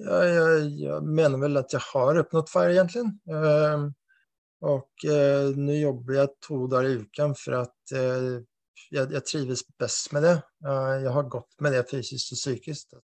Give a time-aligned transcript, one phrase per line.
[0.00, 3.14] jag, jeg, jeg, mener vel at jeg har oppnådd FIRE egentligen.
[3.30, 3.90] Uh,
[4.64, 8.32] og uh, nå jobber jeg to dager i uken for at uh,
[8.90, 10.34] jeg, jeg, trives best med det.
[10.62, 12.98] jeg har gått med det fysisk og psykisk.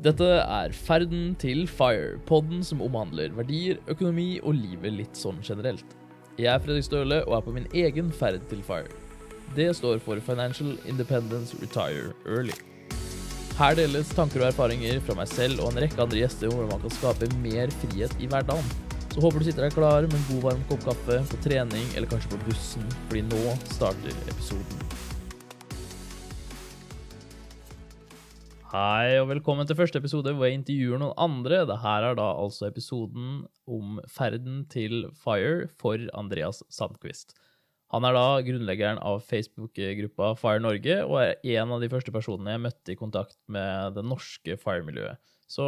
[0.00, 5.84] Dette er Ferden til Fire, podden som omhandler verdier, økonomi og livet litt sånn generelt.
[6.40, 8.88] Jeg er Fredrik Støle og er på min egen ferd til Fire.
[9.52, 12.56] Det står for Financial Independence Retire Early.
[13.60, 16.70] Her deles tanker og erfaringer fra meg selv og en rekke andre gjester om hvordan
[16.70, 18.70] man kan skape mer frihet i hverdagen.
[19.12, 22.08] Så håper du sitter deg klar med en god varm kopp kaffe, på trening eller
[22.08, 23.40] kanskje på bussen, fordi nå
[23.74, 24.80] starter episoden.
[28.72, 31.60] Hei og velkommen til første episode hvor jeg intervjuer noen andre.
[31.68, 37.36] Dette er da altså episoden om ferden til Fire for Andreas Sandquist.
[37.90, 42.54] Han er da grunnleggeren av Facebook-gruppa Fire Norge og er en av de første personene
[42.54, 45.18] jeg møtte i kontakt med det norske Fire-miljøet.
[45.50, 45.66] Så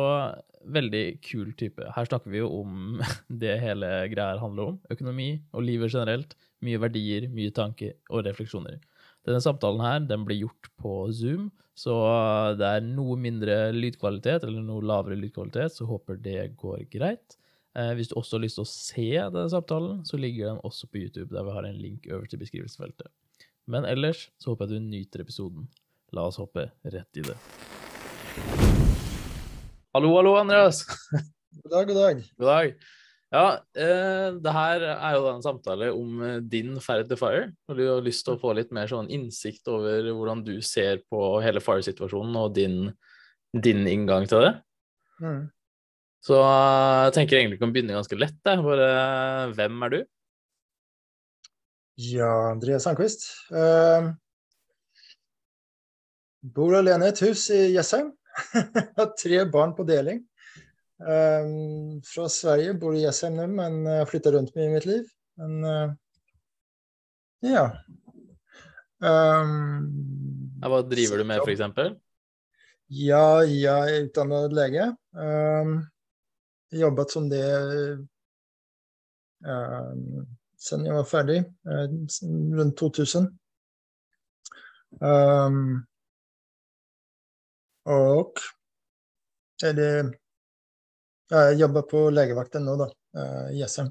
[0.70, 1.82] veldig kul type.
[1.96, 3.02] Her snakker vi jo om
[3.42, 4.78] det hele greia handler om.
[4.94, 6.36] Økonomi og livet generelt.
[6.62, 8.78] Mye verdier, mye tanker og refleksjoner.
[9.26, 11.94] Denne samtalen her, den blir gjort på Zoom, så
[12.58, 17.36] det er noe mindre lydkvalitet, eller noe lavere lydkvalitet, så håper det går greit.
[17.72, 20.88] Eh, hvis du også har lyst til å se denne samtalen, så ligger den også
[20.92, 23.08] på YouTube, der vi har en link øverst i beskrivelsesfeltet.
[23.64, 25.68] Men ellers så håper jeg du nyter episoden.
[26.12, 27.36] La oss hoppe rett i det.
[29.96, 30.82] Hallo, hallo, Andreas.
[31.62, 32.20] God dag, god dag.
[32.36, 32.76] God dag.
[33.32, 37.48] Ja, eh, det her er jo en samtale om eh, din ferd til Fire.
[37.70, 41.00] Og du har lyst til å få litt mer sånn innsikt over hvordan du ser
[41.08, 42.90] på hele Fire-situasjonen og din,
[43.56, 44.54] din, inngang til det.
[45.24, 45.42] Mm.
[46.22, 48.38] Så eh, jeg tenker egentlig vi kan begynne ganske lett.
[48.46, 48.62] Der.
[48.62, 48.90] Bare,
[49.56, 50.00] hvem er du?
[52.02, 53.26] Ja, Andreas Sandquist.
[53.52, 54.14] Uh,
[56.54, 58.12] bor alene i et hus i Jessheim.
[58.98, 60.22] Har tre barn på deling.
[61.02, 65.10] Uh, fra Sverige, bor i Jessheim nå, men har flytta rundt mye i mitt liv.
[65.42, 65.94] Men uh,
[67.42, 67.66] ja.
[69.02, 71.96] Hva driver du med, f.eks.?
[72.92, 74.92] Ja, jeg er utdannet lege.
[75.16, 75.80] Um,
[76.80, 77.44] jobbet som det
[79.46, 80.22] uh,
[80.62, 81.38] sen jeg var ferdig,
[81.68, 81.86] uh,
[82.58, 83.28] rundt 2000.
[85.00, 85.80] Um,
[87.88, 88.38] og
[89.64, 89.92] er det
[91.32, 92.88] jeg jobber på legevakten nå, da.
[93.52, 93.88] I SM.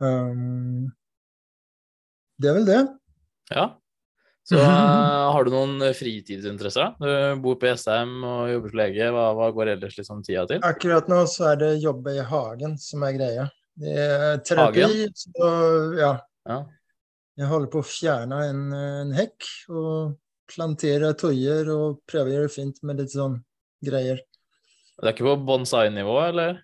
[0.00, 0.88] Um,
[2.40, 2.80] det er vel det.
[3.52, 3.66] Ja.
[4.44, 4.66] Så uh,
[5.34, 6.94] har du noen fritidsinteresser?
[7.00, 9.10] Du bor på Jessheim og jobber som lege.
[9.16, 10.60] Hva, hva, går ellers liksom tida til?
[10.66, 13.46] Akkurat nå så er det jobbe i hagen som er greia.
[13.80, 15.08] Det er terapi.
[15.18, 15.48] Så,
[15.98, 16.12] ja.
[16.48, 16.60] ja.
[17.40, 20.14] Jeg holder på å fjerne en, en hekk og
[20.50, 23.40] plantere tøyer og prøve å gjøre det fint med litt sånn
[23.84, 24.20] greier.
[25.00, 26.60] Det er ikke på bonsai-nivå, eller?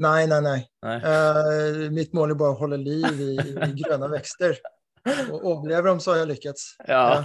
[0.00, 0.58] Nei, nei, nei.
[0.86, 0.96] nei.
[1.02, 4.56] Uh, mitt mål er bare å holde liv i, i grønne vekster.
[5.28, 6.66] Og overlever dem, så har jeg lykkes.
[6.88, 7.04] Ja.
[7.04, 7.22] ja.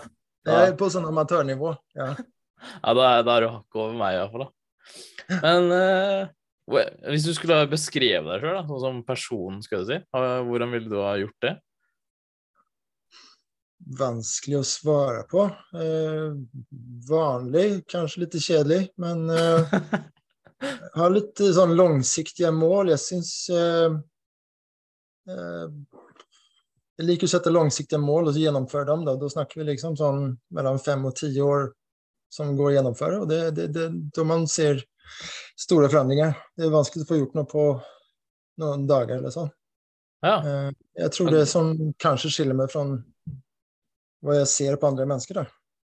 [0.48, 1.74] Jeg er på sånn amatørnivå.
[1.98, 4.48] Ja, ja da, er, da er du hakket over meg, iallfall.
[5.34, 6.32] Men uh,
[7.12, 11.00] hvis du skulle beskrevet deg sjøl sånn som person, skal du si, hvordan ville du
[11.02, 11.56] ha gjort det?
[14.00, 15.46] vanskelig å svare på.
[15.76, 16.40] Uh,
[17.10, 19.76] vanlig, kanskje litt kjedelig, men uh,
[20.98, 22.94] har litt sånn langsiktige mål.
[22.94, 23.34] Jeg syns
[27.00, 29.06] Jeg liker å sette langsiktige mål og gjennomføre dem.
[29.08, 31.72] Da, da snakker vi liksom sånn mellom fem og ti år
[32.34, 33.22] som går å gjennomføre.
[33.24, 34.84] Og det, det, da man ser
[35.60, 36.38] store forandringer.
[36.58, 37.66] Det er vanskelig å få gjort noe på
[38.62, 39.50] noen dager eller sånn.
[40.24, 40.38] Ja.
[40.40, 40.70] Eh,
[41.04, 42.86] jeg tror det som kanskje skiller meg fra
[44.24, 45.42] hva jeg ser på andre mennesker.
[45.42, 45.46] Da.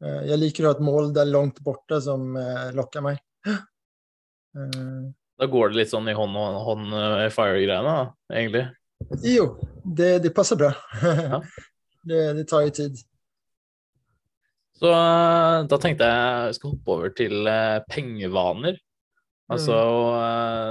[0.03, 3.23] Eh, jeg liker å ha et mål der langt borte som eh, lokker meg.
[4.57, 6.95] Da går det litt sånn i hånd og hånd
[7.35, 7.97] fire-greiene,
[8.33, 8.65] egentlig?
[9.23, 9.51] Jo,
[9.85, 10.73] det, det passer bra.
[11.03, 11.43] Ja.
[12.09, 12.99] det, det, tar jo tid.
[14.77, 18.79] Så eh, da tenkte jeg jeg skal hoppe over til eh, pengevaner.
[19.47, 20.21] Altså, mm.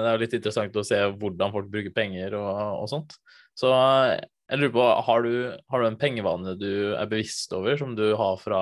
[0.03, 2.49] Det er jo litt interessant å se hvordan folk bruker penger og,
[2.81, 3.15] og sånt.
[3.55, 5.35] Så jeg lurer på, har du,
[5.71, 8.59] har du en pengevane du er bevisst over, som du har fra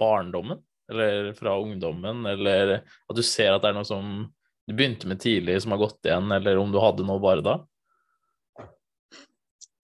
[0.00, 0.58] barndommen?
[0.90, 2.26] Eller fra ungdommen?
[2.28, 4.26] Eller at du ser at det er noe som
[4.64, 7.56] du begynte med tidlig, som har gått igjen, eller om du hadde noe bare da?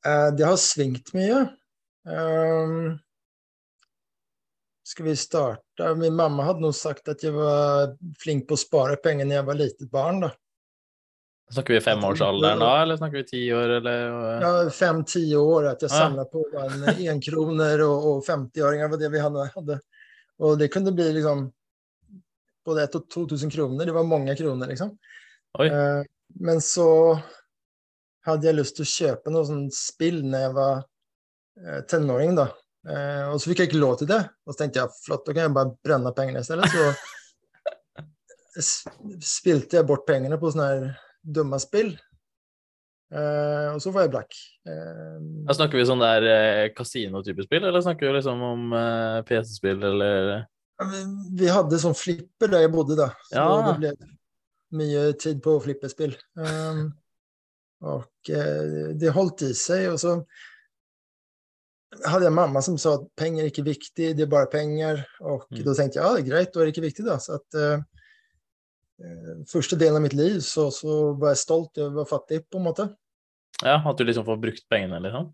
[0.06, 1.44] Uh, det har svingt mye.
[2.08, 2.99] Um,
[4.91, 8.97] skal vi starte Min mamma hadde nok sagt at jeg var flink på å spare
[9.05, 10.25] penger når jeg var lite barn.
[10.25, 10.31] da.
[11.50, 13.76] Snakker vi femårsalderen da, eller snakker vi ti år?
[13.81, 14.02] Eller?
[14.43, 15.73] Ja, fem-ti år.
[15.73, 16.05] At jeg ja.
[16.05, 19.79] samla på en enkroner og, og 50-øringer var det vi hadde.
[20.41, 21.49] Og det kunne bli liksom
[22.67, 23.87] både 1 og 2000 kroner.
[23.88, 24.94] Det var mange kroner, liksom.
[25.58, 25.67] Oi.
[25.67, 26.02] Eh,
[26.41, 26.88] men så
[28.26, 32.49] hadde jeg lyst til å kjøpe noe sånn spill når jeg var eh, tenåring, da.
[32.88, 34.20] Eh, og så fikk jeg ikke lov til det.
[34.46, 36.69] Og så tenkte jeg flott, da kan jeg bare brenne pengene i stedet.
[36.72, 36.84] Så
[39.25, 40.87] spilte jeg bort pengene på sånne her
[41.22, 41.93] dumme spill.
[43.11, 44.37] Eh, og så var jeg black.
[44.69, 45.19] Eh,
[45.49, 49.82] Da snakker vi sånn der eh, kasino-type spill, eller snakker vi liksom om eh, PC-spill,
[49.90, 50.32] eller
[51.37, 53.11] Vi hadde sånn flipper der jeg bodde, da.
[53.28, 53.49] Så Ja.
[53.66, 53.90] det ble
[54.78, 56.14] mye tid på flipperspill.
[56.38, 56.93] Um,
[57.81, 59.87] og eh, det holdt i seg.
[59.94, 60.17] Og så
[62.06, 65.05] hadde jeg mamma som sa at penger er ikke viktig, det er bare penger.
[65.21, 65.65] Og Mm.
[65.65, 67.17] da tenkte jeg ja, det er greit, da er det ikke viktig, da.
[67.19, 67.82] Så at eh,
[69.03, 72.43] eh, Første delen av mitt liv så, så var jeg stolt over å være fattig,
[72.50, 72.88] på en måte.
[73.65, 75.33] Ja, at du liksom får brukt pengene, liksom?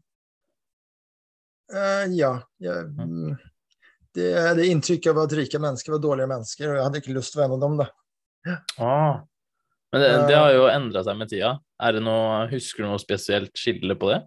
[1.74, 2.32] Eh, ja.
[2.62, 3.36] Jeg, mm,
[4.16, 7.14] det er det inntrykket av at rike mennesker var dårlige mennesker, og jeg hadde ikke
[7.18, 8.56] lyst til å være en av dem, da.
[8.78, 9.16] Ah.
[9.94, 11.54] Men det, det har jo endra seg med tida.
[11.82, 14.20] Er det noe, Husker du noe spesielt skille på det?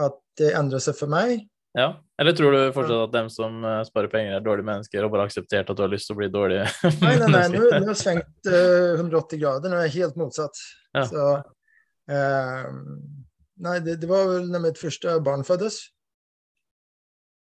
[0.00, 1.44] At det endrer seg for meg.
[1.78, 1.94] Ja?
[2.20, 5.24] Eller tror du fortsatt at dem som eh, sparer penger, er dårlige mennesker, og bare
[5.24, 6.66] har akseptert at du har lyst til å bli dårlige
[7.04, 9.72] Nei, nei, nei, nå, nå har jeg svengt eh, 180 grader.
[9.72, 10.60] Nå er jeg helt motsatt.
[10.92, 11.06] Ja.
[11.08, 11.26] Så,
[12.12, 12.68] eh,
[13.64, 15.80] nei, det, det var vel når mitt første barn fødtes.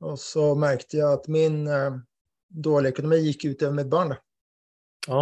[0.07, 1.99] Og så merket jeg at min eh,
[2.47, 4.15] dårlige økonomi gikk ut over mitt barn.
[4.15, 4.21] Da.
[5.13, 5.21] Å,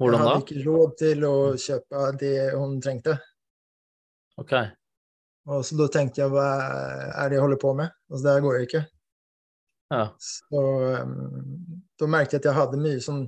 [0.00, 0.26] hvordan da?
[0.28, 3.16] hadde ikke råd til å kjøpe det hun trengte.
[4.40, 4.52] Ok.
[5.46, 6.46] Og så da tenkte jeg hva
[7.14, 7.92] er det jeg holder på med?
[8.10, 8.82] Altså, det her går jo ikke.
[9.94, 10.02] Ja.
[10.18, 10.62] Så
[11.06, 11.12] um,
[11.96, 13.22] da merket jeg at jeg hadde mye sånn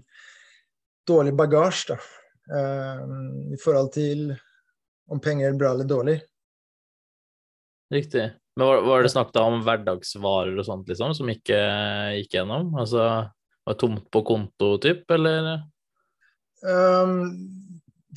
[1.08, 2.00] dårlig bagasje da.
[2.48, 4.30] Um, i forhold til
[5.12, 6.18] om penger er bra eller dårlig.
[7.92, 8.26] Riktig.
[8.58, 11.58] Men var, var det snakk da om hverdagsvarer og sånt, liksom, som ikke
[12.18, 12.72] gikk gjennom?
[12.76, 13.04] Altså
[13.68, 15.62] var det tomt på konto, typ, eller?
[16.62, 17.28] Um,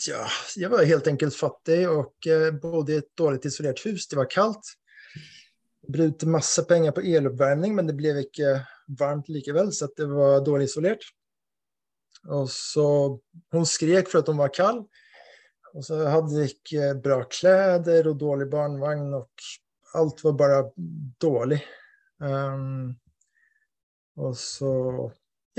[0.08, 0.26] ja,
[0.58, 4.08] jeg var helt enkelt fattig og uh, bodde i et dårlig isolert hus.
[4.10, 4.76] Det var kaldt.
[5.92, 8.60] Brukte masse penger på eloppvarming, men det ble ikke
[9.00, 11.06] varmt likevel, så det var dårlig isolert.
[12.30, 13.18] Og så
[13.52, 14.86] Hun skrek for at hun var kald.
[15.72, 19.30] Og så hadde jeg ikke bra klær og dårlig barnevogn, og
[19.96, 20.60] alt var bare
[21.22, 21.62] dårlig.
[22.20, 22.92] Um,
[24.20, 24.72] og så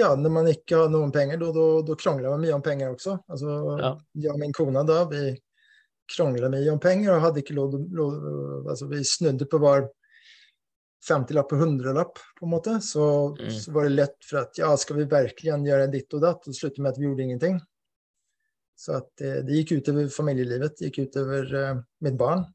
[0.00, 3.18] Ja, når man ikke har noen penger, da, krangler man mye om penger også.
[3.28, 3.90] Altså, Ja.
[4.24, 5.34] Jeg og min kone da, vi
[6.12, 9.88] krangla mye om penger og hadde ikke lov, lov altså, Vi snudde på hver
[11.02, 12.78] 50-lapp og 100-lapp, på en måte.
[12.80, 13.50] Så, Mm.
[13.50, 16.48] så var det lett for at ja, skal vi virkelig gjøre ditt og datt?
[16.48, 17.60] Og slutte med at vi gjorde ingenting.
[18.78, 22.46] Så at det, det gikk utover familielivet, det gikk utover uh, mitt barn.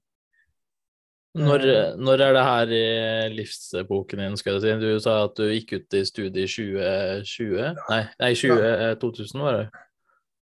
[1.36, 4.72] Når, når er det her i livsepoken din, skal jeg si?
[4.82, 7.76] Du sa at du gikk ut i studiet i 2020?
[7.92, 9.68] Nei, nei 20, eh, 2000 var det.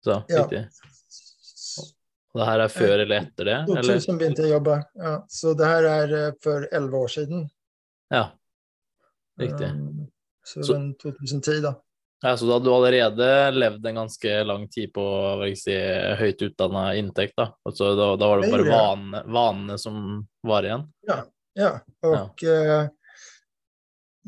[0.05, 0.61] Så, riktig.
[2.29, 3.57] Og det her er før eller etter det?
[3.65, 3.81] Eller?
[3.89, 4.77] 2000 begynte jeg å jobbe.
[5.01, 7.49] Ja, så det her er eh, for 11 år siden.
[8.13, 8.23] Ja,
[9.41, 9.71] riktig.
[9.73, 10.07] Um,
[10.45, 11.73] så, Så- den 2010, da.
[12.21, 15.03] Ja, så da hadde du allerede levd en ganske lang tid på
[15.55, 15.75] si,
[16.19, 17.53] høyt utdanna inntekt, da.
[17.63, 20.01] Altså, da, da var det bare vanene, vanene som
[20.43, 20.83] var igjen?
[21.07, 21.71] Ja,
[22.03, 22.81] og ja.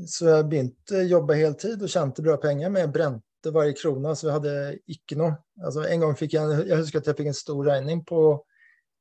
[0.07, 4.13] Så jeg begynte å jobbe heltid og tjente bra penger, men jeg brente hver krone,
[4.15, 4.53] så jeg hadde
[4.95, 5.35] ikke noe.
[5.59, 8.21] Altså, en gang fikk jeg, jeg husker at jeg fikk en stor regning på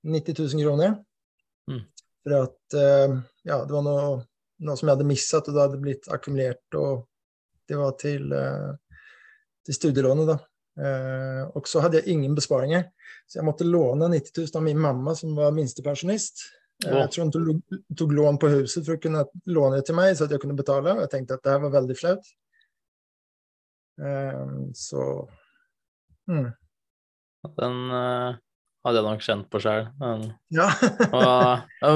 [0.09, 0.97] 90 000 kroner.
[1.71, 1.85] Mm.
[2.25, 3.15] For at eh,
[3.49, 4.11] ja, det var noe,
[4.67, 6.67] noe som jeg hadde mistet, og det hadde blitt akkumulert.
[6.75, 7.07] og
[7.71, 9.03] det var til, eh,
[9.67, 10.39] til studielånet, da.
[10.81, 12.89] Eh, og så hadde jeg ingen besparinger,
[13.27, 16.45] så jeg måtte låne 90 000 av min mamma, som var minstepensjonist.
[16.87, 19.99] Eh, Jeg tror hun tok, tok lån på huset for å kunne låne det til
[19.99, 20.95] meg, så at jeg kunne betale.
[20.97, 22.31] Og jeg tenkte at det her var veldig flaut.
[24.01, 25.05] Eh, så
[26.31, 26.49] mm.
[27.57, 28.39] Den eh,
[28.87, 29.87] hadde jeg nok kjent på sjøl.
[30.57, 30.69] Ja.
[30.81, 31.91] Det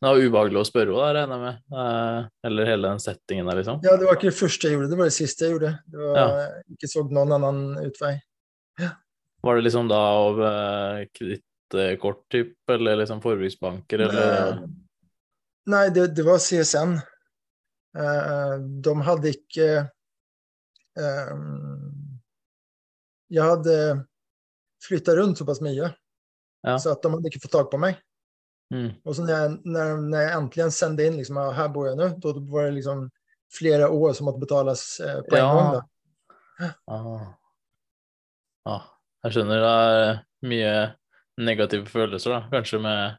[0.00, 1.62] var ubehagelig å spørre henne, regner jeg med.
[1.82, 3.80] Eh, Eller hele den settingen der, liksom.
[3.84, 5.72] ja, det var ikke det første jeg gjorde, det var det siste jeg gjorde.
[5.92, 8.14] Det var, Ikke så noen annen utvei.
[9.42, 14.62] Var det liksom da av eh, kredittkort-type, eller liksom forbruksbanker, eller
[15.72, 16.96] Nei, det, det var CSN.
[17.98, 19.66] Eh, de hadde ikke
[23.32, 23.76] Jeg hadde
[24.84, 25.86] flytta rundt såpass mye,
[26.62, 26.76] Ja.
[26.78, 27.98] så at de hadde ikke fått tak på meg.
[28.72, 28.90] mm.
[29.04, 32.08] Og så når jeg, når, når jeg endelig sendte inn liksom, her bor jeg nå,
[32.22, 33.08] da var det liksom
[33.52, 35.54] flere år som måtte betales eh, på en Ja.
[35.56, 35.72] gang.
[35.74, 36.70] Da.
[36.86, 37.26] Ah.
[38.70, 38.86] ah.
[39.24, 40.72] Jeg skjønner det er mye
[41.42, 42.40] negative følelser, da.
[42.52, 43.18] Kanskje med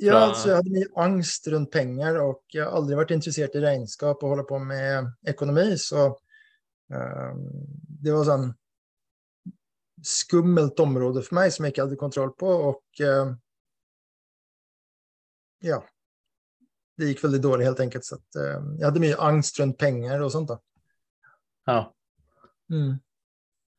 [0.00, 3.62] Ja, altså, jeg hadde mye angst rundt penger, og jeg har aldri vært interessert i
[3.64, 5.70] regnskap og holde på med økonomi.
[5.80, 6.10] Så
[6.86, 7.40] Um,
[8.02, 8.44] det var sånn
[10.04, 12.52] skummelt område for meg som jeg ikke hadde kontroll på.
[12.70, 13.34] Og eh,
[15.66, 15.80] ja.
[16.96, 18.06] Det gikk veldig dårlig, helt enkelt.
[18.08, 20.52] Så at, eh, jeg hadde mye angst rundt penger og sånt.
[20.52, 20.60] da.
[21.66, 21.80] Ja.
[22.72, 22.92] Mm.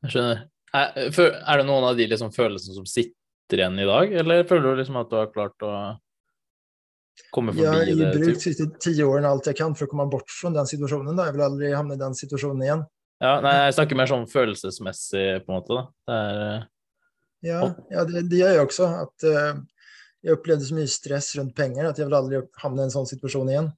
[0.06, 0.44] Jeg skjønner.
[0.76, 4.76] Er, er, det noen av de liksom, følelsene som sitter igjen i dag, eller føler
[4.76, 5.72] du liksom at du har klart å
[7.34, 7.94] komme forbi det?
[7.94, 10.52] Jeg har brukt de siste ti årene alt jeg kan for å komme bort fra
[10.54, 11.16] den situasjonen.
[11.16, 11.30] Da.
[11.30, 12.84] Jeg vil aldri havne i den situasjonen igjen.
[13.24, 15.74] Ja, nei, jeg snakker mer sånn følelsesmessig, på en måte.
[15.74, 15.84] da.
[16.08, 16.68] Det er, eh,
[17.48, 18.90] ja, ja det, det, gjør jeg også.
[19.06, 19.60] At uh,
[20.26, 23.10] jeg opplevde så mye stress rundt penger at jeg vil aldri havne i en sånn
[23.10, 23.70] situasjon igjen.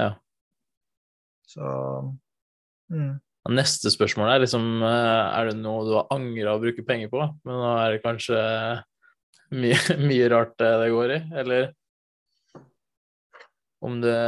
[0.00, 0.12] Ja.
[1.50, 1.66] Så
[2.90, 3.18] mm.
[3.50, 7.24] Neste spørsmål er liksom eh, Er det noe du har angra å bruke penger på?
[7.46, 8.38] Men nå er det kanskje
[9.56, 9.78] mye,
[10.10, 11.70] mye rart det går i, eller
[13.80, 14.20] om det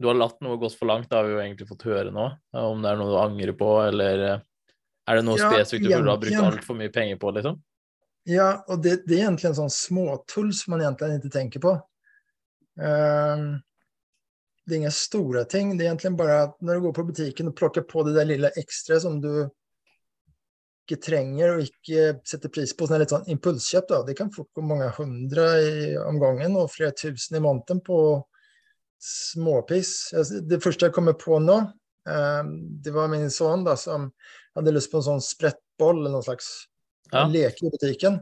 [0.00, 2.30] du har latt noe gått for langt, det har vi jo egentlig fått høre nå.
[2.56, 4.38] Om det er noe du angrer på, eller eh,
[5.10, 7.58] er det noe ja, spesifikt du burde ha brukt altfor mye penger på, liksom?
[8.28, 11.74] Ja, og det, det er egentlig en sånn småtull som man egentlig ikke tenker på.
[12.80, 13.44] Um,
[14.64, 15.74] det er ingen store ting.
[15.76, 18.28] Det er egentlig bare at når du går på butikken og plukker på det der
[18.28, 19.32] lille ekstra som du
[20.86, 24.00] ikke trenger og ikke setter pris på, sånn litt sånn impulskjøp, da.
[24.06, 27.98] det kan fort gå mange hundre i, om gangen og flere tusen i måneden på
[29.00, 30.10] småpiss.
[30.48, 31.58] Det første jeg kommer på nå,
[32.08, 32.52] ehm,
[32.84, 34.10] det var min sønn da, som
[34.56, 36.50] hadde lyst på en sånn sprettboll eller noen slags
[37.12, 37.24] ja.
[37.30, 38.20] leke i butikken.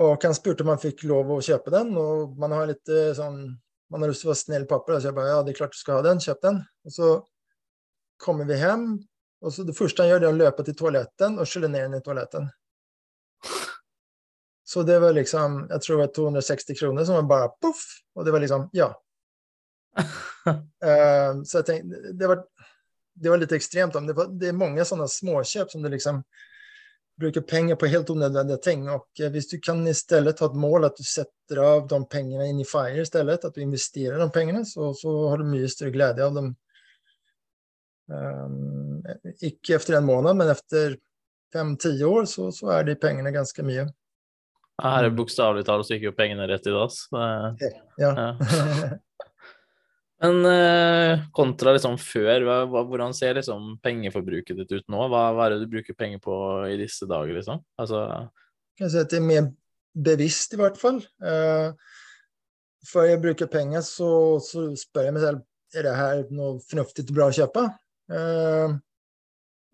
[0.00, 3.14] Og han spurte om han fikk lov å kjøpe den, og man har litt eh,
[3.16, 3.56] sånn
[3.92, 5.76] man har lyst til å være snill pappa, så jeg bare ja, det er klart
[5.76, 6.56] du skal ha den, kjøp den.
[6.88, 7.10] Og så
[8.22, 8.86] kommer vi hjem,
[9.44, 11.86] og så det første han gjør, det er å løpe til toaletten og skylle ned
[11.86, 12.48] den i toaletten.
[14.66, 17.84] Så det var liksom, jeg tror det var 260 kroner som var bare poff,
[18.18, 18.90] og det var liksom, ja,
[19.96, 22.42] uh, så jeg tenkte, det var,
[23.14, 23.96] det var litt ekstremt.
[24.06, 26.22] Det, var, det er mange sånne småköp som du liksom
[27.16, 28.84] bruker penger på helt unødvendige ting.
[28.92, 32.46] Og uh, du kan i stedet ha et mål at du sätter av de pengarna
[32.50, 35.68] in i Fire i stedet, at du investerer de pengarna, så, så har du mye
[35.72, 36.54] større glädje av dem.
[38.06, 39.02] Um,
[39.42, 40.96] ikke efter en måned, men efter
[41.52, 43.86] fem-ti år så, så, er de pengene ganske mye.
[44.82, 47.06] Her er bokstavelig talt så gikk jo pengene rett i dass.
[47.12, 47.54] Ja.
[48.02, 48.12] ja.
[50.24, 55.02] Men eh, kontra liksom før, hva, hvordan ser liksom pengeforbruket ditt ut nå?
[55.12, 56.36] Hva, hva, er det du bruker penger på
[56.70, 57.60] i disse dager, liksom?
[57.80, 58.06] Altså
[58.80, 59.50] Jeg si at det er mer
[59.96, 61.02] bevisst, i hvert fall.
[61.20, 61.76] Uh,
[62.88, 64.08] før jeg bruker penger, så,
[64.44, 65.44] så, spør jeg meg selv
[65.76, 67.66] er det her noe fornuftig og bra å kjøpe.
[68.12, 68.76] Uh,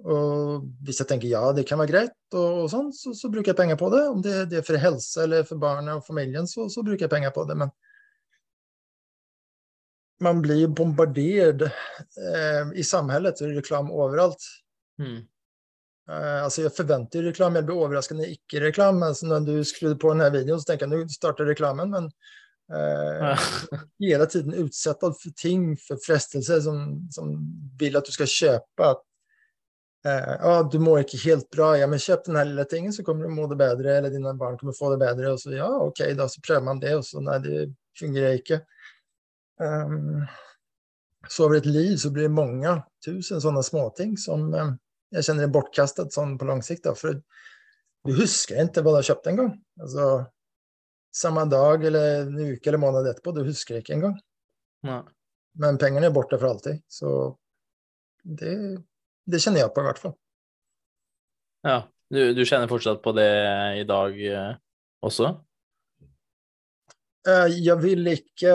[0.03, 3.53] og hvis jeg tenker ja, det kan være greit, og, og sånn, så, så, bruker
[3.53, 4.03] jeg penger på det.
[4.11, 7.15] Om det, det, er for helse eller for barna og familien, så, så bruker jeg
[7.15, 7.59] penger på det.
[7.63, 7.71] Men
[10.23, 14.45] man blir bombardert eh, i samhället så är det reklam överallt.
[14.99, 15.23] Mm.
[16.11, 19.03] Eh, alltså jag förväntar reklam, jag blir överraskad när icke-reklam.
[19.03, 22.05] Alltså när du skrudde på den här videon så tänker jag nu startar reklamen, men
[22.73, 23.39] eh,
[23.99, 28.97] hela tiden utsatt för ting, för frestelser som, som vill att du ska köpa.
[30.07, 33.05] Eh, ja, du mår ikke helt bra, ja, men kjøp den här lilla tingen så
[33.05, 35.69] kommer du må det bedre, eller dina barn kommer få det bedre, og så ja,
[35.69, 38.59] okej, okay, då så prøver man det, og så nei, det fungerer ikke.
[39.61, 40.25] Um,
[41.29, 42.73] så över et liv så blir det mange
[43.05, 44.73] tusen sånne småting som um,
[45.13, 46.87] jeg kjenner er bortkastet sånn på lang sikt.
[46.87, 47.19] Da, for
[48.03, 49.53] du husker ikke hva du har kjøpt engang.
[49.81, 50.07] Altså,
[51.13, 54.17] samme dag eller en uke eller måned etterpå, du husker ikke engang.
[55.61, 56.81] Men pengene er borte for alltid.
[56.91, 57.13] Så
[58.25, 58.57] det,
[59.29, 60.17] det kjenner jeg på, i hvert fall.
[61.69, 61.83] Ja.
[62.13, 63.31] Du, du kjenner fortsatt på det
[63.81, 64.57] i dag eh,
[65.01, 65.31] også?
[67.23, 68.53] Eh, jeg vil ikke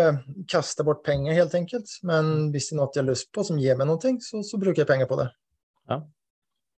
[0.51, 1.91] kaste bort penger, helt enkelt.
[2.07, 4.59] Men hvis det er noe jeg har lyst på som gir meg noe, så, så
[4.59, 5.27] bruker jeg penger på det.
[5.91, 6.01] Ja.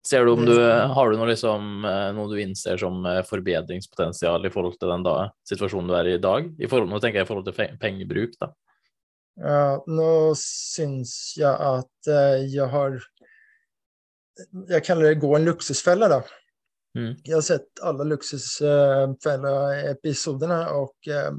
[0.09, 4.47] Ser du om du, Har du noe, liksom, eh, noe du innser som eh, forbedringspotensial
[4.47, 5.17] i forhold til den da,
[5.49, 6.49] situasjonen du er i i dag?
[6.61, 8.53] I forhold, nå tenker jeg i forhold til pengebruk, da.
[9.39, 12.09] Ja, nå syns jeg at
[12.51, 12.97] jeg har
[14.67, 16.25] Jeg kaller det gå en luksusfelle, da.
[16.95, 17.17] Mm.
[17.23, 21.33] Jag har sett alla Luxusfälla-episoderna och eh,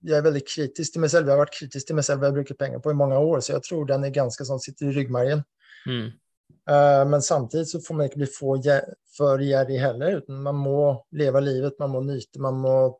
[0.00, 1.26] jag är väldigt kritisk till mig själv.
[1.26, 3.40] Jag har varit kritisk till mig själv vad jag brukar pengar på i många år,
[3.40, 5.42] så jag tror den är ganska som sitter i ryggmärgen.
[5.86, 6.10] Mm.
[6.70, 8.26] Uh, men samtidigt så får man ikke bli
[9.16, 12.98] for gjerrig heller, utan man må leve livet, man må nyte, man må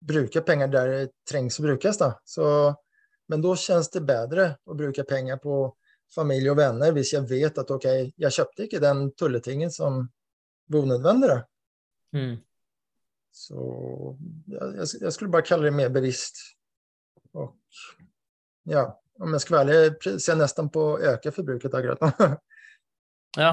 [0.00, 1.98] bruke penger der det trengs å brukes.
[1.98, 2.12] Da.
[2.24, 2.74] Så,
[3.28, 5.74] men da kjennes det bedre å bruke penger på
[6.14, 10.06] familie og vänner, hvis jeg vet at ok, jeg kjøpte ikke den tulletingen som
[10.68, 11.40] var unødvendig.
[12.16, 12.36] Mm.
[13.38, 13.66] Så
[14.50, 16.40] jeg, jeg, skulle bare kalle det mer bevisst.
[17.36, 17.52] Og
[18.68, 18.88] ja,
[19.20, 22.32] om jeg skal være ærlig, ser jeg nesten på å øke forbruket akkurat nå.
[23.38, 23.52] Ja.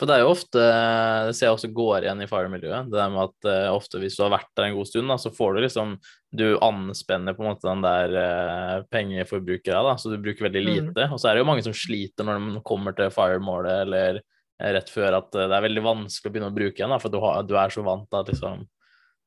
[0.00, 2.88] For det er jo ofte Det ser jeg også går igjen i FIRE-miljøet.
[2.90, 5.16] Det der med at uh, ofte hvis du har vært der en god stund, da,
[5.20, 5.92] så får du liksom
[6.34, 10.72] Du anspenner på en måte den der uh, pengeforbruket da, så du bruker veldig Mm.
[10.72, 11.06] lite.
[11.12, 14.20] Og så er det jo mange som sliter når de kommer til FIRE-målet eller
[14.62, 17.10] rett før at uh, det er veldig vanskelig å begynne å bruke igjen, da, for
[17.12, 18.62] du, har, du er så vant da, liksom.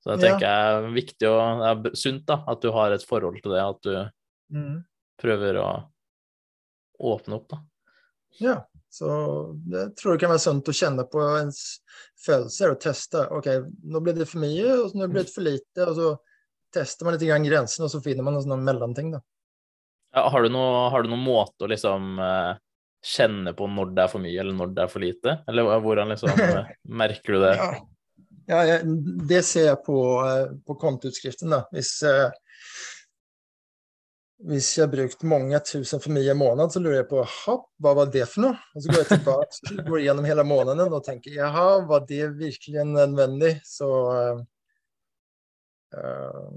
[0.05, 0.23] Så jeg Ja.
[0.25, 0.49] tenker det
[0.87, 3.81] er viktig og det er sunt da, at du har et forhold til det, at
[3.81, 3.95] du
[4.53, 4.83] Mm.
[5.17, 5.69] prøver å
[7.01, 7.57] åpne opp, da.
[8.39, 8.55] Ja,
[8.91, 9.07] så
[9.65, 11.79] det tror jeg kan være sunt å kjenne på ens
[12.25, 13.23] følelser og teste.
[13.33, 13.47] Ok,
[13.83, 16.11] nå ble det for mye, og nå ble det for lite, og så
[16.75, 19.11] tester man litt grann grensen, og så finner man en sånn mellomting.
[19.15, 19.21] da.
[20.15, 22.53] Ja, har, du noe, har du noen måte å liksom eh,
[23.05, 25.37] kjenne på når det er for mye, eller når det er for lite?
[25.49, 26.41] Eller hvordan liksom
[27.01, 27.53] merker du det?
[27.59, 27.69] Ja,
[28.49, 28.97] ja jeg,
[29.29, 31.53] det ser jeg på, eh, på kontoutskriften.
[31.53, 31.61] da.
[31.75, 32.29] Hvis, eh,
[34.49, 37.67] hvis jeg har brukt mange tusen for mye i måneden, så lurer jeg på Hopp,
[37.81, 38.57] hva var det for noe?
[38.73, 42.87] Og så går jeg tilbake går gjennom hele måneden og tenker jaha, var det virkelig
[42.89, 43.57] nødvendig?
[43.69, 44.45] Så eh,
[45.99, 46.49] eh,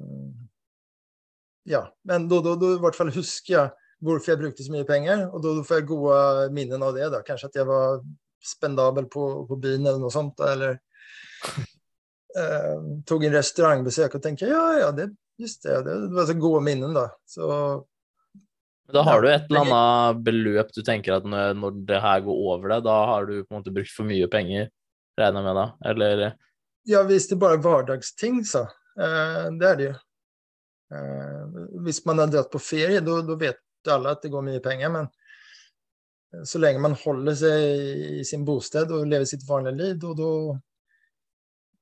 [1.68, 1.84] Ja.
[2.08, 5.26] Men da, da, da i hvert fall husker jeg hvorfor jeg brukte så mye penger,
[5.32, 6.20] og da får jeg gode
[6.54, 7.10] minnen av det.
[7.12, 7.22] da.
[7.26, 8.00] Kanskje at jeg var
[8.44, 10.40] spendabel på, på byen eller noe sånt.
[10.46, 10.78] Eller
[12.38, 16.38] eh, tok en restaurantbesøk og tenkte ja, ja, det, just det, det, det var så
[16.38, 17.08] gode minnen, da.
[17.28, 17.52] Så
[18.94, 22.76] Da har du et eller annet beløp du tenker at når, det her går over
[22.76, 24.70] deg, da har du på en måte brukt for mye penger,
[25.18, 25.66] regner jeg med da?
[25.92, 26.28] Eller
[26.88, 28.62] ja, hvis det bare er hverdagsting, så.
[28.96, 29.96] Eh, det er det jo.
[30.96, 33.36] Eh, hvis man har dratt på ferie, da da
[33.78, 35.08] vet alle at det går mye penger, men
[36.44, 40.32] så lenge man holder seg i sin bosted og lever sitt vanlige liv, da, da,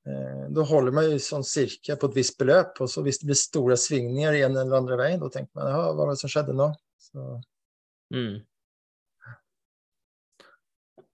[0.07, 2.79] eh, da holder man jo sånn cirka på et visst beløp.
[2.85, 5.73] Og så hvis det blir store svingninger i en eller andre veien, da tenker man
[5.73, 6.69] ja, hva var det som skjedde nå?
[7.09, 7.25] Så,
[8.15, 8.37] mm.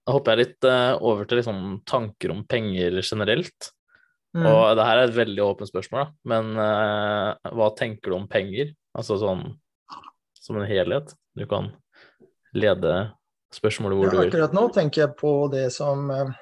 [0.03, 3.71] Da hopper jeg litt uh, over til liksom tanker om penger generelt.
[4.37, 4.45] mm.
[4.45, 6.15] Og det her er et veldig åpent spørsmål, da.
[6.29, 8.75] Men uh, hva tenker du om penger?
[8.93, 9.47] Altså sånn
[10.43, 11.13] som en helhet.
[11.37, 11.71] Du kan
[12.53, 12.93] lede
[13.53, 14.31] spørsmålet hvor ja, du vil.
[14.31, 16.33] akkurat nå tenker jeg på det som eh,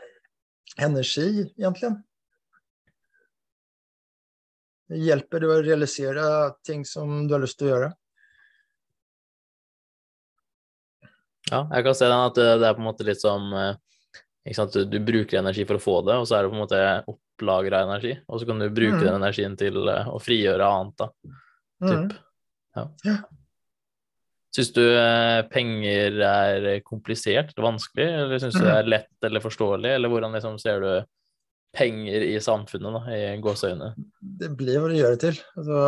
[0.81, 1.93] energi, egentlig.
[4.91, 6.23] Hjelper det å realisere
[6.67, 7.91] ting som du har lyst til å gjøre.
[11.51, 13.73] Ja, jeg kan se den at det, det er på en måte litt som eh?
[14.41, 16.77] Du, du bruker energi for å få det, og så er det på en måte
[17.11, 18.15] opplagra energi.
[18.25, 19.03] Og så kan du bruke Mm.
[19.05, 21.07] den energien til eh, å frigjøre annet, da.
[21.85, 21.91] Mm.
[21.91, 22.15] Typ.
[22.79, 22.85] Ja.
[23.05, 23.15] Ja.
[24.51, 29.43] Syns du eh, penger er komplisert eller vanskelig, eller syns du det er lett eller
[29.43, 30.91] forståelig, eller hvordan liksom ser du
[31.71, 33.93] penger i samfunnet, da, i gåseøyne?
[34.19, 35.39] Det blir hva du gjør det til.
[35.55, 35.85] Altså,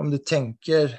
[0.00, 0.98] om du tenker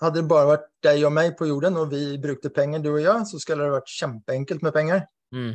[0.00, 3.02] Hadde det bare vært deg og meg på jorden, og vi brukte penger, du og
[3.02, 5.02] jeg, så skulle det vært kjempeenkelt med penger.
[5.36, 5.50] Mm.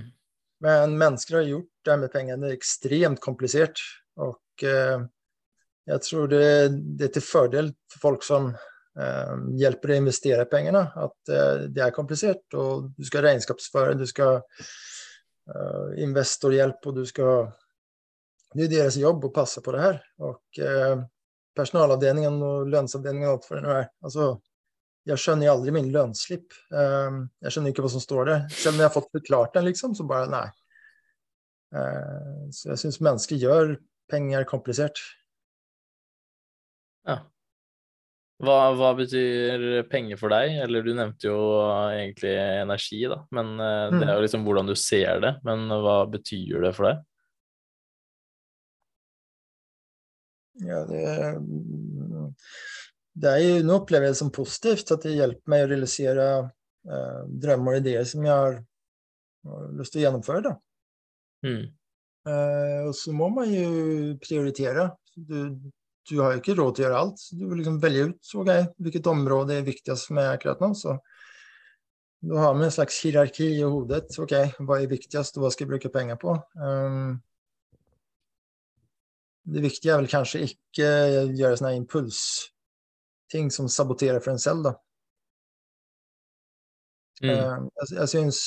[0.62, 3.82] Men mennesker har gjort det med pengene ekstremt komplisert.
[4.22, 5.02] Og eh,
[5.90, 6.44] jeg tror det,
[7.00, 8.52] det er til fordel for folk som
[9.00, 10.86] eh, hjälper å investere pengene.
[10.96, 17.06] At eh, det er komplisert, og du skal regnskapsføre, du ska eh, investorhjälp og du
[17.10, 17.54] skal
[18.56, 19.98] Det er deres jobb å passe på det her.
[20.24, 20.96] Og eh,
[21.56, 23.72] og lønnsavdelingen og alt for det nu
[24.04, 24.36] Altså,
[25.06, 26.54] jeg skjønner aldri min lønnsslipp.
[26.74, 28.46] Um, jeg skjønner ikke hva som står der.
[28.50, 30.48] Selv om jeg har fått forklart den, liksom, så bare nei.
[31.76, 33.76] Uh, så jeg syns mennesker gjør
[34.10, 35.02] penger komplisert.
[37.06, 37.20] Ja.
[38.44, 40.58] Hva, hva betyr penger for deg?
[40.66, 41.38] Eller du nevnte jo
[41.88, 43.22] egentlig energi, da.
[43.36, 45.38] Men eh, det er jo liksom hvordan du ser det.
[45.48, 47.04] Men hva betyr det for deg?
[50.64, 51.00] Ja, det,
[53.20, 56.28] det er jo Nå opplever jeg det som positivt, at det hjelper meg å realisere
[56.44, 58.62] uh, drømmer og ideer som jeg har,
[59.48, 60.44] har lyst til å gjennomføre.
[60.48, 60.54] Da.
[61.48, 61.66] Mm.
[62.26, 64.90] Uh, og så må man jo prioritere.
[65.16, 65.38] Du,
[66.10, 67.22] du har jo ikke råd til å gjøre alt.
[67.34, 70.72] Du vil liksom velge ut okay, hvilket område er viktigst for meg akkurat nå.
[70.78, 70.98] Så
[72.26, 74.10] du har med en slags hierarki i hodet.
[74.22, 74.34] Ok,
[74.66, 76.36] hva er viktigst, og hva skal jeg bruke penger på?
[76.58, 77.18] Um,
[79.46, 84.66] det viktige er vel kanskje ikke å gjøre sånne impulsting som saboterer for en selv,
[84.66, 84.76] da.
[87.22, 87.30] Mm.
[87.32, 88.40] Um, jeg, jeg syns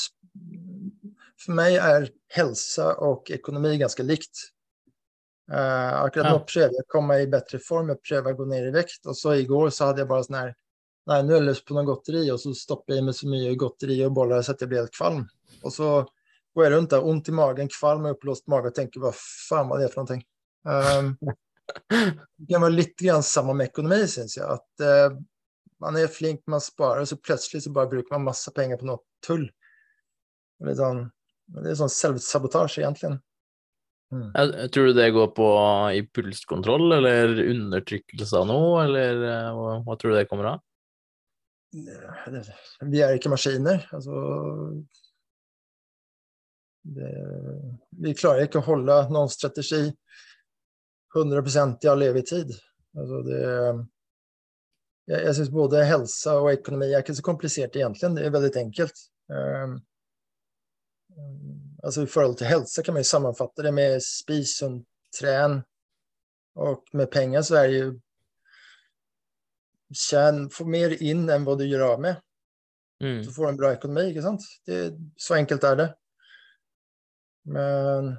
[1.40, 4.42] For meg er helse og økonomi ganske likt.
[5.48, 6.32] Uh, akkurat Ja.
[6.36, 9.00] nå prøver jeg å komme i bedre form, jeg prøver å gå ned i vekt.
[9.06, 10.56] Og så i går så hadde jeg bare sånn her
[11.08, 13.54] Nei, nå har jeg lyst på noe godteri, og så stopper jeg med så mye
[13.56, 15.22] godteri og boller så at jeg blir helt kvalm.
[15.64, 15.86] Og så
[16.52, 19.70] går jeg rundt der, vondt i magen, kvalm og oppblåst mage og tenker hva faen
[19.70, 20.20] var det for noe?
[20.68, 21.14] Um,
[21.88, 24.58] det kan være litt grann samme med økonomi, syns jeg.
[24.58, 25.16] At uh,
[25.80, 28.90] man er flink, man sparer, og så plutselig så bare bruker man masse penger på
[28.90, 29.46] noe tull.
[30.68, 31.06] Litt sånn,
[31.56, 33.16] det er sånn selvsabotasje, egentlig.
[34.08, 35.48] Jeg, tror du det går på
[35.98, 40.62] impulskontroll eller undertrykkelse av noe, eller eh, hva, hva tror du det kommer av?
[42.88, 43.84] Vi er ikke maskiner.
[43.92, 44.22] Altså
[46.88, 47.10] det,
[48.00, 49.84] Vi klarer ikke å holde noen strategi
[51.12, 52.56] 100 i all evig tid.
[52.96, 53.44] Altså det,
[55.08, 58.14] jeg jeg syns både helse og økonomi er ikke så komplisert, egentlig.
[58.16, 59.04] Det er veldig enkelt.
[59.28, 59.78] Um,
[61.82, 64.84] alltså i forhold til helse kan man jo sammanfatta det med spis som
[65.20, 65.62] trän.
[66.58, 67.96] Og med penger så er det jo
[69.88, 72.18] Tjen, få mer inn enn hva du gjør av med.
[73.00, 73.22] Mm.
[73.24, 74.42] Så får du en bra økonomi, ikke sant?
[74.68, 75.86] Det, så enkelt er det.
[77.48, 78.10] Men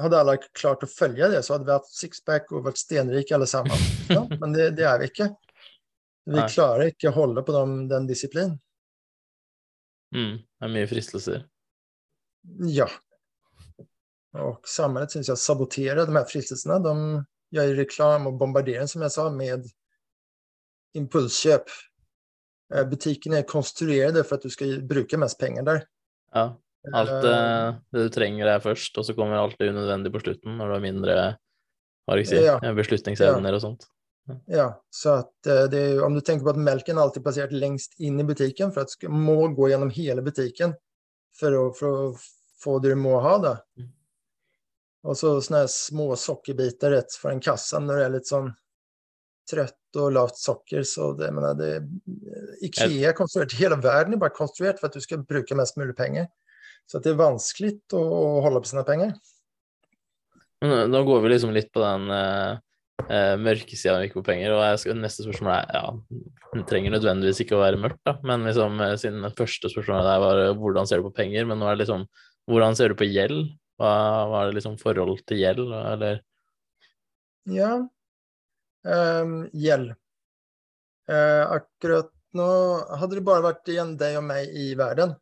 [0.00, 3.50] hadde alle klart å følge det, så hadde vi hatt sixpack og vært stenrike alle
[3.50, 3.88] sammen.
[4.10, 5.28] Ja, men det, det, er vi ikke.
[6.30, 8.56] Vi klarer ikke å holde på dem, den disiplinen.
[10.14, 10.38] Mm.
[10.40, 11.44] Det er mye fristelser.
[12.66, 12.86] Ja.
[14.40, 16.78] Og samhället syns jeg saboterer de her fristelsene.
[16.84, 16.94] De
[17.54, 19.68] gjør reklame reklam bombarderer, som jeg sa med
[20.98, 21.70] impulskjøp.
[22.90, 25.86] Butikkene er konstruert for at du skal bruke mest penger der.
[26.34, 26.50] Ja.
[26.96, 30.22] Alt Eh, eh, det du trenger er først, og så kommer alt det unødvendige på
[30.22, 31.16] slutten når du har mindre
[32.24, 32.58] si, Ja.
[32.62, 33.84] ja, beslutningsevner og sånt.
[34.46, 38.00] Ja, så att eh, det är, om du tänker på att mjölken alltid placerat längst
[38.00, 40.74] in i butiken för att må gå gjennom hela butiken
[41.40, 42.16] för att, för att
[42.62, 43.56] få det du må ha då.
[43.78, 43.90] Mm.
[45.02, 48.52] Och så sånne små sockerbitar rätt för en kassa när du är lite sån
[49.50, 50.82] trött och lavt socker.
[50.82, 51.88] Så det, jag menar, det,
[52.60, 55.96] Ikea er konstruerat, hela världen är bara konstruerat för att du ska bruka mest mulig
[55.96, 56.28] pengar.
[56.86, 59.14] Så att det är vanskligt att, att hålla på sina pengar.
[60.60, 62.58] Men eh, nå går vi liksom litt på den eh,
[63.08, 65.84] eh, mørke sida av ikke på penger, og jeg skal, neste spørsmål er ja,
[66.54, 70.22] det trenger nødvendigvis ikke å være mørkt, da, men liksom eh, siden første spørsmålet der
[70.24, 72.04] var eh, hvordan ser du på penger, men nå er det liksom
[72.50, 73.52] hvordan ser du på gjeld?
[73.80, 73.92] Hva,
[74.28, 76.20] hva er det liksom forhold til gjeld, eller
[77.48, 77.72] Ja.
[78.80, 79.90] Um, gjeld.
[81.10, 82.46] Uh, akkurat nå
[82.96, 85.16] Hadde det bare vært igjen deg og meg i verden,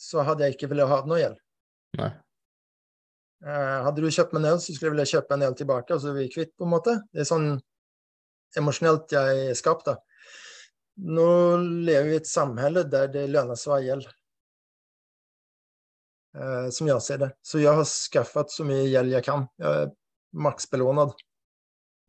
[0.00, 1.38] så hadde jeg ikke villet ha noe gjeld.
[1.98, 2.10] Nei.
[3.46, 5.94] Eh, hadde du kjøpt meg en øl, så skulle jeg ville kjøpe en øl tilbake,
[5.94, 6.94] og så er vi kvitt, på en måte.
[7.14, 7.50] Det er sånn
[8.58, 9.98] emosjonelt jeg er skapt, da.
[10.98, 11.28] Nå
[11.86, 14.08] lever vi i et samfunn der det lønner seg å ha gjeld.
[16.38, 17.30] Eh, som jeg ser det.
[17.42, 19.46] Så jeg har skaffet så mye gjeld jeg kan.
[19.62, 19.92] Jeg er
[20.48, 21.14] maksbelånad.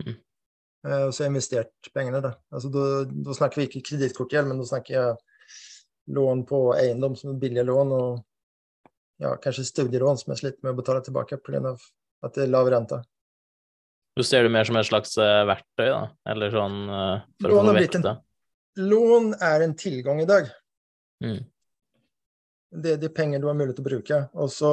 [0.05, 0.15] Mm.
[0.15, 2.33] Eh, og så har jeg investert pengene da.
[2.53, 5.19] Altså, da snakker vi ikke kredittkortgjeld, men da snakker jeg
[6.17, 8.23] lån på eiendom som er billige lån, og
[9.19, 11.75] ja, kanskje studielån som jeg sliter med å betale tilbake pga.
[12.23, 13.01] at det er lav rente.
[14.15, 17.53] Du ser det mer som et slags eh, verktøy, da, eller sånn eh, for å
[17.53, 17.99] Lån få har blitt
[18.79, 20.49] Lån er en tilgang i dag.
[21.23, 21.39] Mm.
[22.69, 24.19] Det, det er penger du har mulighet til å bruke.
[24.39, 24.71] Og så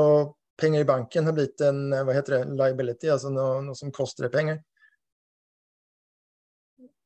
[0.60, 3.94] penger i banken har blitt en eh, hva heter det, liability, altså noe, noe som
[3.94, 4.62] koster deg penger.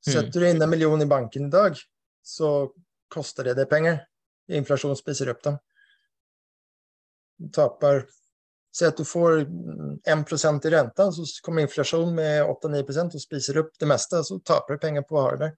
[0.01, 1.77] Setter du inn en million i banken i dag,
[2.25, 2.71] så
[3.13, 4.01] koster det deg penger.
[4.49, 5.61] Inflasjon spiser opp dem.
[7.55, 8.05] Taper
[8.73, 13.59] Si at du får mm, 1% i rente, så kommer inflasjon med 8-9% og spiser
[13.65, 15.57] opp det meste, så taper du penger på å ha det der.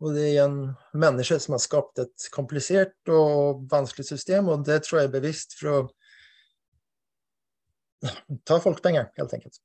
[0.00, 0.60] Og det er en
[0.96, 5.54] menneske som har skapt et komplisert og vanskelig system, og det tror jeg er bevisst
[5.60, 5.80] for å
[8.48, 9.60] ta folk penger, helt enkelt.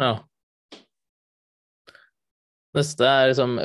[0.00, 0.14] Ja.
[2.74, 3.58] Neste er liksom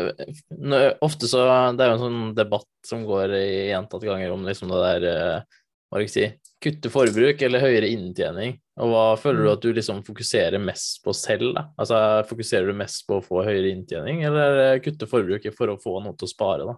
[1.06, 4.70] Ofte så Det er jo en sånn debatt som går i gjentatte ganger om liksom
[4.70, 5.58] det der eh,
[5.90, 6.28] Hva skal jeg si
[6.60, 8.58] Kutte forbruk eller høyere inntjening.
[8.84, 9.54] Og hva føler du Mm.
[9.54, 11.70] at du liksom fokuserer mest på selv, da?
[11.80, 15.80] Altså fokuserer du mest på å få høyere inntjening, eller eh, kutte forbruket for å
[15.80, 16.76] få noe til å spare, da?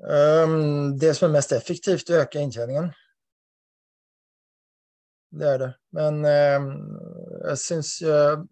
[0.00, 2.92] Um, det som er mest effektivt, øker inntjeningen.
[5.34, 5.72] Det er det.
[5.92, 6.70] Men um,
[7.40, 7.90] jeg syns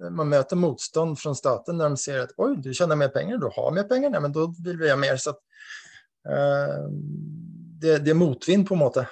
[0.01, 3.49] man møter motstand fra staten når de ser at oi, du tjener mer penger, du
[3.53, 5.19] har mer penger, nei, men da vil vi ha mer.
[5.21, 5.41] Så at,
[6.29, 6.87] uh,
[7.79, 9.05] det, det er motvind, på en måte.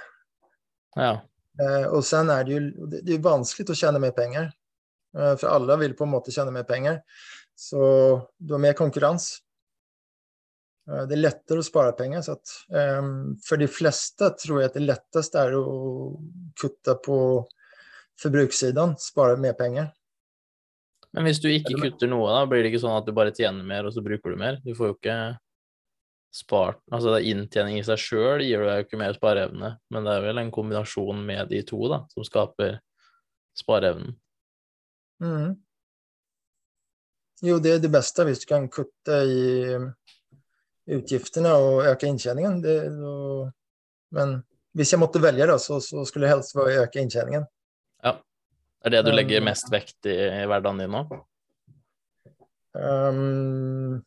[0.96, 1.18] Ja.
[1.60, 4.50] Uh, og sen er det jo det, det er vanskelig å tjene mer penger.
[5.16, 7.02] Uh, for alle vil på en måte tjene mer penger.
[7.56, 7.80] Så
[8.36, 9.42] du har mer konkurranse.
[10.86, 12.22] Eh, det er lettere å spare penger.
[12.22, 12.54] Så at,
[13.00, 15.66] um, for de fleste tror jeg at det letteste er å
[16.60, 17.18] kutte på
[18.22, 18.96] forbrukssiden.
[19.00, 19.90] sparer mer penger.
[21.16, 23.64] Men hvis du ikke kutter noe, da blir det ikke sånn at du bare tjener
[23.64, 24.58] mer, og så bruker du mer?
[24.64, 25.18] Du får jo ikke
[26.36, 30.04] spart Altså det er inntjening i seg sjøl gir deg jo ikke mer spareevne, men
[30.04, 32.76] det er vel en kombinasjon med de to da, som skaper
[33.56, 34.12] spareevnen.
[35.24, 35.54] Mm.
[37.46, 39.46] Jo, det er det beste hvis du kan kutte i
[40.96, 42.60] utgiftene og øke inntjeningen.
[42.64, 43.48] Det, og,
[44.16, 44.38] men
[44.76, 47.48] hvis jeg måtte velge, da, så, så skulle jeg helst øke inntjeningen.
[48.86, 51.00] Er det du legger mest vekt i, i hverdagen din nå?
[52.76, 54.02] Um,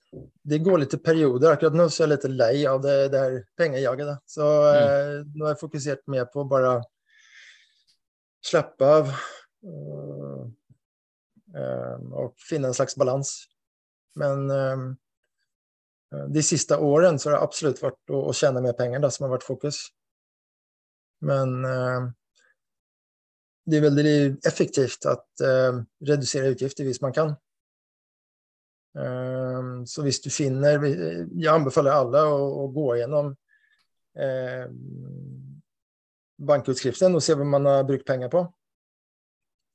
[0.47, 1.51] det går litt i perioder.
[1.51, 4.07] Akkurat nå så er jeg litt lei av det, det her pengejaget.
[4.07, 4.15] Da.
[4.29, 6.77] Så eh, nå har jeg fokusert mer på å bare
[8.45, 13.33] slappe av uh, um, og finne en slags balans.
[14.19, 14.85] Men um,
[16.31, 19.27] de siste årene så har det absolutt vært å, å tjene mer penger da, som
[19.27, 19.81] har vært fokus.
[21.25, 22.09] Men um,
[23.69, 24.15] det er veldig
[24.47, 27.35] effektivt å um, redusere utgifter hvis man kan.
[28.97, 33.27] Um, så hvis du finner Jeg anbefaler alle å, å gå gjennom
[34.17, 34.65] eh,
[36.39, 38.43] bankutskriften og se hva man har brukt penger på.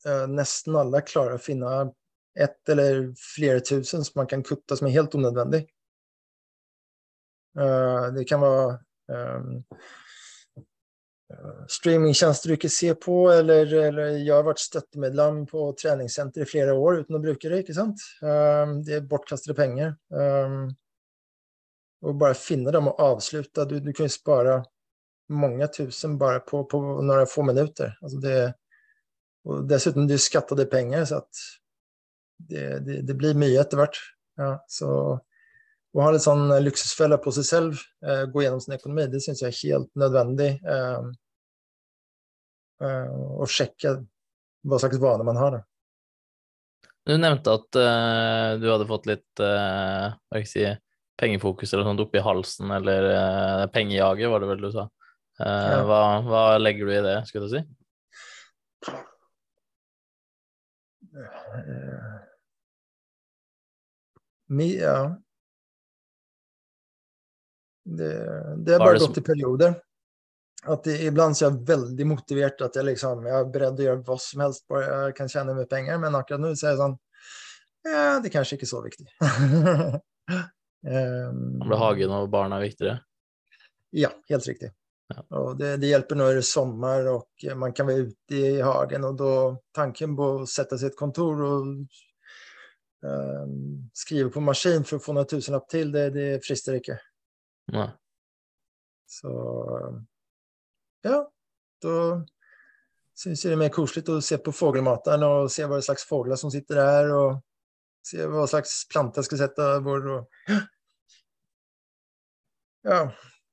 [0.08, 1.74] Eh, nesten alle klarer å finne
[2.34, 5.62] ett eller flere tusen som man kan kutte som er helt unødvendig.
[7.58, 8.80] Eh, det kan være
[11.68, 16.74] streamingtjenester du ikke ser på, eller, eller jeg har vært støttemedlem på treningssenter i flere
[16.76, 17.62] år uten å bruke det.
[17.64, 18.02] ikke sant?
[18.22, 19.94] Um, det er bortkastede penger.
[20.12, 20.68] Um,
[22.04, 23.64] og bare finne dem og avslutte.
[23.70, 24.58] Du, du kan jo spare
[25.32, 27.94] mange tusen bare på, på noen få minutter.
[28.04, 28.38] Altså det,
[29.48, 31.22] og dessuten det er skattede penger, så
[32.36, 34.00] det, det, det blir mye etter hvert.
[34.40, 34.90] Ja, så
[35.94, 39.42] å ha litt sånn luksusfelle på seg selv, eh, gå gjennom sin økonomi, det syns
[39.44, 40.48] jeg er helt nødvendig.
[40.66, 41.04] Eh,
[42.82, 43.94] eh, og sjekke
[44.66, 45.60] hva slags vaner man har.
[47.04, 50.66] Du nevnte at eh, du hadde fått litt eh, hva skal jeg si,
[51.20, 54.88] pengefokus eller sånt oppi halsen, eller eh, pengejaget, var det vel du sa.
[55.38, 55.80] Eh, Ja.
[55.86, 57.62] hva, hva legger du i det, skulle du si?
[61.14, 62.18] Eh,
[64.48, 65.16] mi- ja.
[67.84, 68.12] Det,
[68.64, 69.74] det er bare gått i perioder.
[70.64, 73.88] At det, ibland så er jeg veldig motivert at jeg liksom, jag är beredd å
[73.88, 75.98] gjøre hva som helst bare jeg kan tjene mer penger.
[76.00, 76.96] Men akkurat nå så er jeg sånn
[77.84, 79.04] Ja, det er kanskje ikke så viktig.
[80.88, 82.96] um, det hagen og barna er viktigere?
[83.92, 84.72] Ja, helt riktig.
[85.12, 85.20] Ja.
[85.36, 89.04] Og det, det hjelper når det er sommar og man kan være ute i hagen
[89.04, 89.34] og da
[89.76, 91.68] tanken på å sette seg i et kontor og
[93.04, 93.58] um,
[93.92, 96.96] skrive på maskin for å få noen tusenlapp til, det, det frister ikke.
[97.72, 97.88] Nei.
[99.08, 99.30] Så
[101.04, 101.18] ja,
[101.84, 101.96] da
[103.14, 106.40] syns jeg det er mer koselig å se på fågelmataren og se hva slags fugler
[106.40, 107.42] som sitter der, og
[108.04, 110.08] se hva slags planter jeg skal sette hvor.
[110.16, 110.56] Og...
[112.84, 113.04] Ja,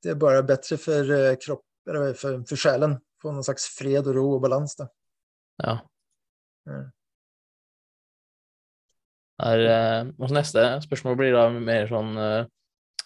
[0.04, 2.98] det er bare bättre for eh, kropp, eller for, for sjelen.
[3.22, 4.74] Få noen slags fred og ro og balans.
[4.80, 4.90] da.
[5.62, 5.78] Ja.
[6.68, 6.82] Ja.
[9.42, 12.50] Er, eh, neste spørsmål blir da mer sånn eh,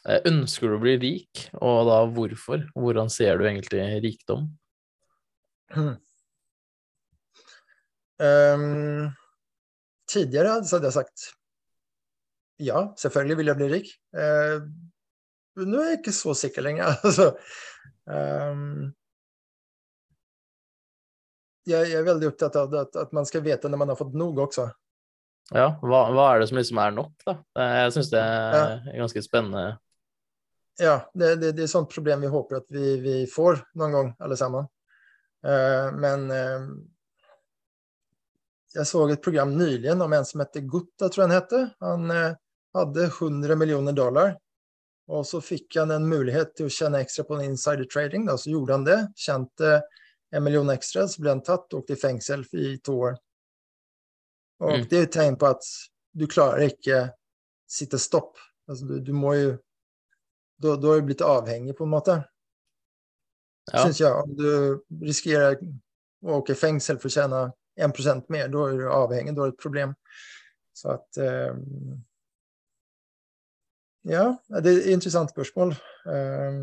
[0.05, 2.67] Ønsker du å bli rik, og da hvorfor?
[2.77, 4.51] Hvordan ser du egentlig rikdom?
[5.73, 5.95] Hmm.
[8.21, 9.09] Um,
[10.07, 11.25] tidligere hadde jeg sagt
[12.63, 13.89] ja, selvfølgelig vil jeg bli rik.
[14.15, 14.63] Uh,
[15.65, 16.93] nå er jeg ikke så sikker lenger.
[17.07, 17.33] Altså,
[18.05, 18.93] um,
[21.65, 24.43] jeg, er veldig opptatt av at, at man skal vite når man har fått nok
[24.47, 24.69] også.
[25.53, 27.35] Ja, hva, hva er det som liksom er nok, da?
[27.59, 29.75] Eh, Jeg syns det er ganske spennende.
[30.77, 33.95] Ja, det, det, det er et sånt problem vi håper at vi, vi får noen
[33.95, 34.67] gang, alle sammen.
[35.45, 36.65] Uh, men uh,
[38.75, 41.69] jeg så et program nylig om en som heter Gutta, tror jeg han heter.
[41.85, 42.35] Han uh,
[42.75, 44.35] hadde 100 millioner dollar,
[45.07, 48.25] og så fikk han en mulighet til å tjene ekstra på en insider trading.
[48.27, 49.77] Da, så gjorde han det, tjente
[50.35, 53.15] en million ekstra, så ble han tatt og åkte i fengsel i to år.
[54.65, 54.87] Og Mm.
[54.89, 55.63] det er et tegn på at
[56.15, 57.13] du klarer ikke
[57.67, 58.39] sitte stopp.
[58.67, 59.55] Altså, du, du må jo
[60.65, 62.15] da, da er du blitt avhengig, på en måte.
[63.71, 64.11] Ja, Syns jeg.
[64.11, 64.49] Om du
[65.05, 65.57] risikerer
[66.25, 67.45] å åke i fengsel for å tjene
[67.81, 69.35] 1% mer, da er du avhengig.
[69.35, 69.95] Da er det et problem.
[70.75, 71.55] Så at eh,
[74.05, 74.25] Ja,
[74.61, 75.73] det er et interessant spørsmål.
[76.05, 76.59] Eh,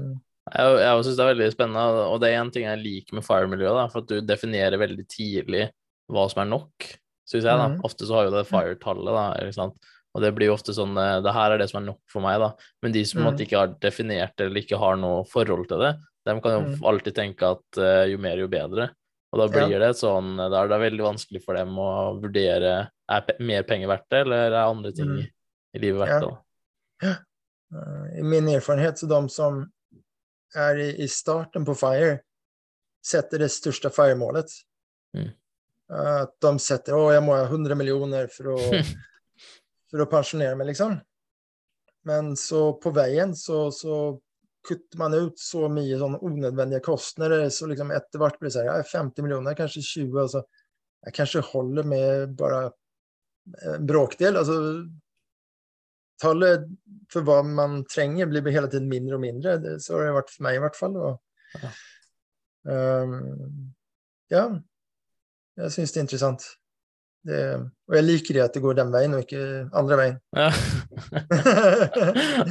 [0.52, 3.26] jeg, jeg syns det er veldig spennende, og det er en ting jeg liker med
[3.26, 5.68] FIRE-miljøet, for at du definerer veldig tidlig
[6.12, 6.86] hva som er nok,
[7.28, 7.50] syns jeg.
[7.50, 7.68] da.
[7.72, 7.80] Mhm.
[7.88, 9.18] Ofte så har jo det FIRE-tallet,
[9.58, 9.68] da.
[10.12, 12.24] Og det blir jo ofte sånn eh, Det her er det som er nok for
[12.24, 12.52] meg, da.
[12.84, 15.92] Men de som måte ikke har definert det, eller ikke har noe forhold til det,
[16.28, 16.74] de kan jo mm.
[16.86, 18.92] alltid tenke at uh, jo mer, jo bedre.
[19.32, 21.88] Og da blir det sånn Da er det veldig vanskelig for dem å
[22.20, 22.74] vurdere
[23.12, 25.22] er pe mer penger verdt det, eller er andre ting mm.
[25.24, 26.32] i, livet verdt det.
[27.08, 29.62] eh, I min erfarenhet, så de som
[30.56, 32.18] er i, i starten på FIRE,
[33.02, 34.52] setter det største FIRE-målet.
[35.16, 35.30] Mm.
[35.92, 38.58] At de setter å, jeg må ha 100 millioner for å,
[39.92, 40.96] for å pensjonere meg, liksom.
[42.08, 43.98] men så på veien så, så
[44.66, 48.68] kutter man ut så mye sånn unødvendige kostnader, så liksom etter hvert blir det sånn,
[48.70, 50.44] ja, 50 millioner, kanskje 20, altså,
[51.02, 52.64] jeg kanskje holder med bare
[53.66, 54.56] en bråkdel, altså
[56.22, 56.68] tallet
[57.10, 60.30] for hva man trenger blir hele tiden mindre og mindre, det, så har det vært
[60.30, 60.98] for meg i hvert fall.
[61.08, 61.20] Og,
[61.52, 61.70] Ja.
[63.02, 63.16] um,
[64.32, 64.44] ja,
[65.58, 66.46] jeg synes det er interessant.
[67.22, 67.38] Det,
[67.86, 69.42] og jeg liker det at det går den veien, og ikke
[69.78, 70.16] andre veien.
[70.42, 70.48] Ja.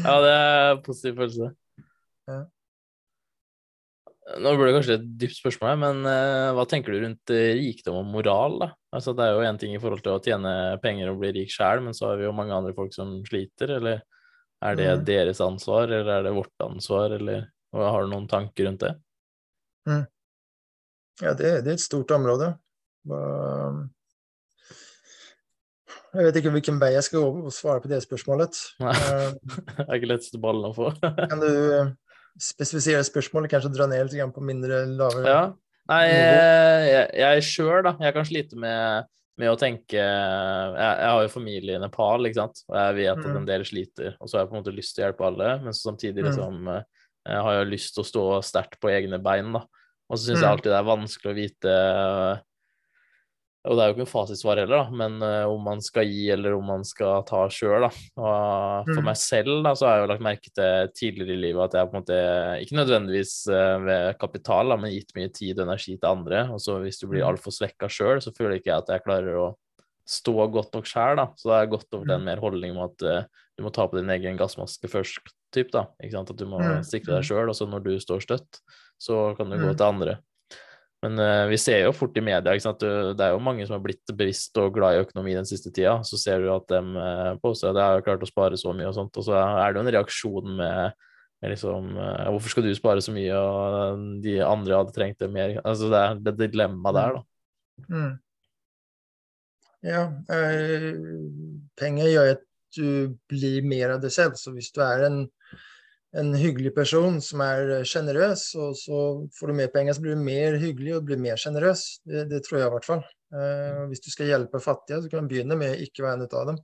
[0.06, 1.50] ja, det er en positiv følelse.
[2.32, 2.38] Ja.
[4.40, 7.52] Nå blir det kanskje et dypt spørsmål, her, men uh, hva tenker du rundt eh,
[7.58, 8.56] rikdom og moral?
[8.62, 8.70] da?
[8.96, 10.54] Altså, det er jo én ting i forhold til å tjene
[10.84, 13.74] penger og bli rik sjæl, men så har vi jo mange andre folk som sliter.
[13.80, 14.00] Eller
[14.64, 15.04] er det Mm.
[15.10, 18.94] deres ansvar, eller er det vårt ansvar, eller har du noen tanker rundt det?
[21.22, 22.54] Ja, det, det er et stort område.
[23.10, 23.90] Hva-
[26.13, 28.58] Jeg vet ikke hvilken vei jeg skal gå og svare på det spørsmålet.
[28.84, 28.91] Nei.
[28.91, 29.32] Eh,
[29.78, 30.89] Det er ikke letteste ballen å få.
[31.32, 31.91] Kan du eh,
[32.41, 35.41] spesifisere spørsmålet, kanskje dra ned litt på mindre lavere Ja.
[35.91, 36.36] Nei, Nivå.
[36.88, 37.95] jeg, jeg sjøl, da.
[38.06, 39.08] Jeg kan slite med,
[39.41, 43.10] med å tenke jeg, jeg har jo familie i Nepal, ikke sant, og jeg vet
[43.15, 43.38] at Mm.
[43.41, 44.13] en del sliter.
[44.21, 46.30] Og så har jeg på en måte lyst til å hjelpe alle, men samtidig Mm.
[46.30, 46.84] liksom eh,
[47.32, 49.63] jeg har jeg lyst til å stå sterkt på egne bein, da.
[50.12, 50.52] Og så syns jeg Mm.
[50.54, 52.39] alltid det er vanskelig å vite eh,
[53.63, 56.32] Og det er jo ikke en fasitsvar heller, da, men uh, om man skal gi
[56.34, 57.91] eller om man skal ta sjøl, da.
[58.17, 59.06] Og for Mm.
[59.06, 61.91] meg selv, da, så har jeg jo lagt merke til tidligere i livet at jeg
[61.91, 62.17] på en måte
[62.65, 66.50] ikke nødvendigvis uh, ved kapital, da, men gitt mye tid og energi til andre.
[66.50, 67.30] Og så hvis du blir Mm.
[67.36, 69.56] altfor svekka sjøl, så føler ikke jeg at jeg klarer å
[70.10, 71.28] stå godt nok sjøl, da.
[71.38, 72.26] Så da har jeg gått over til en Mm.
[72.26, 73.24] mer holdning om at uh,
[73.58, 75.21] du må ta på din egen gassmaske først,
[75.54, 75.86] typ, da.
[76.02, 76.32] Ikke sant?
[76.34, 76.82] At du må Mm.
[76.84, 78.60] sikre deg sjøl, og så når du står støtt,
[79.00, 79.78] så kan du gå Mm.
[79.78, 80.17] til andre.
[81.02, 82.84] Men uh, vi ser jo fort i media ikke sant?
[83.18, 85.96] Det er jo mange som har blitt bevisst og glad i økonomi den siste tida.
[86.06, 88.90] Så ser du at de uh, påstår at de har klart å spare så mye
[88.92, 91.08] og sånt, og så er det jo en reaksjon med,
[91.42, 95.32] med liksom uh, Hvorfor skal du spare så mye, og de andre hadde trengt det
[95.34, 95.58] mer?
[95.66, 97.28] Altså det er det dilemmaet der, da.
[97.90, 98.12] Mm.
[99.82, 100.94] Ja, eh,
[101.80, 102.44] penger gjør at
[102.78, 104.38] du blir mer av deg selv.
[104.38, 105.24] Så hvis du er en,
[106.19, 109.02] en hyggelig person som er sjenerøs, og så
[109.38, 111.86] får du mer penger, så blir du mer hyggelig og blir mer sjenerøs.
[112.08, 113.04] Det, det tror jeg i hvert fall.
[113.32, 116.28] Eh, hvis du skal hjelpe fattige, så kan du begynne med å ikke være en
[116.28, 116.60] av dem.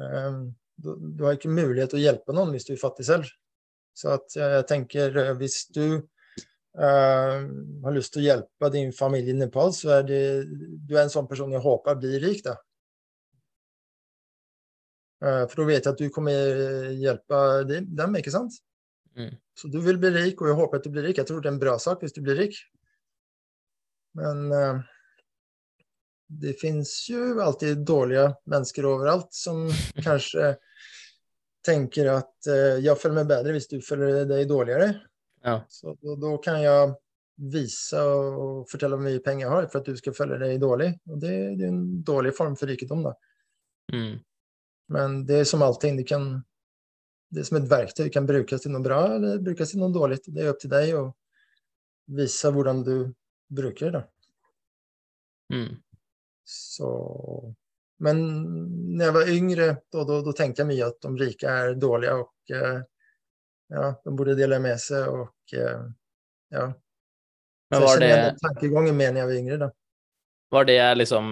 [0.00, 0.40] Eh,
[0.84, 3.28] du, du har ikke mulighet til å hjelpe noen hvis du er fattig selv.
[3.94, 5.86] Så at jeg, jeg tenker eh, hvis du
[6.74, 7.44] Uh,
[7.84, 10.22] har lyst til å hjelpe din familie i Nepal, så er det,
[10.82, 12.40] du er en sånn person jeg håper blir rik.
[12.42, 12.56] da.
[15.24, 18.58] Eh, for da vet jeg at du kommer hjelpe dem, ikke sant?
[19.16, 19.32] Mm.
[19.56, 21.20] Så du vil bli rik, og jeg håper at du blir rik.
[21.20, 22.58] Jeg tror det er en bra sak hvis du blir rik.
[24.18, 24.82] Men uh,
[26.26, 29.64] det finnes jo alltid dårlige mennesker overalt som
[30.06, 30.54] kanskje
[31.64, 34.92] tenker at uh, jeg føler meg bedre hvis du føler deg dårligere.
[35.46, 35.60] Ja.
[35.70, 36.92] Så da, da kan jeg
[37.54, 40.92] vise og fortelle hvor mye penger jeg har for at du skal føle deg dårlig.
[41.10, 43.06] Og det, det er en dårlig form for rikdom.
[43.06, 43.14] da.
[43.94, 44.18] Mm.
[44.92, 46.28] Men det er som allting, det, kan,
[47.32, 48.06] det er som et verktøy.
[48.06, 50.20] Det kan brukes til noe bra eller brukes til noe dårlig.
[50.26, 51.04] Det er opp til deg å
[52.14, 52.96] vise hvordan du
[53.54, 54.04] bruker det.
[55.52, 55.76] Mm.
[56.44, 56.88] Så
[58.04, 58.18] Men
[58.96, 62.80] når jeg var yngre, da, tenkte jeg mye at de rike er dårlige, og eh,
[63.72, 65.84] ja, de burde dele med seg, og eh,
[66.52, 66.66] ja.
[67.72, 69.60] Men var det, den tankegangen mer når jeg var yngre.
[69.62, 69.70] da.
[70.54, 71.26] Var det liksom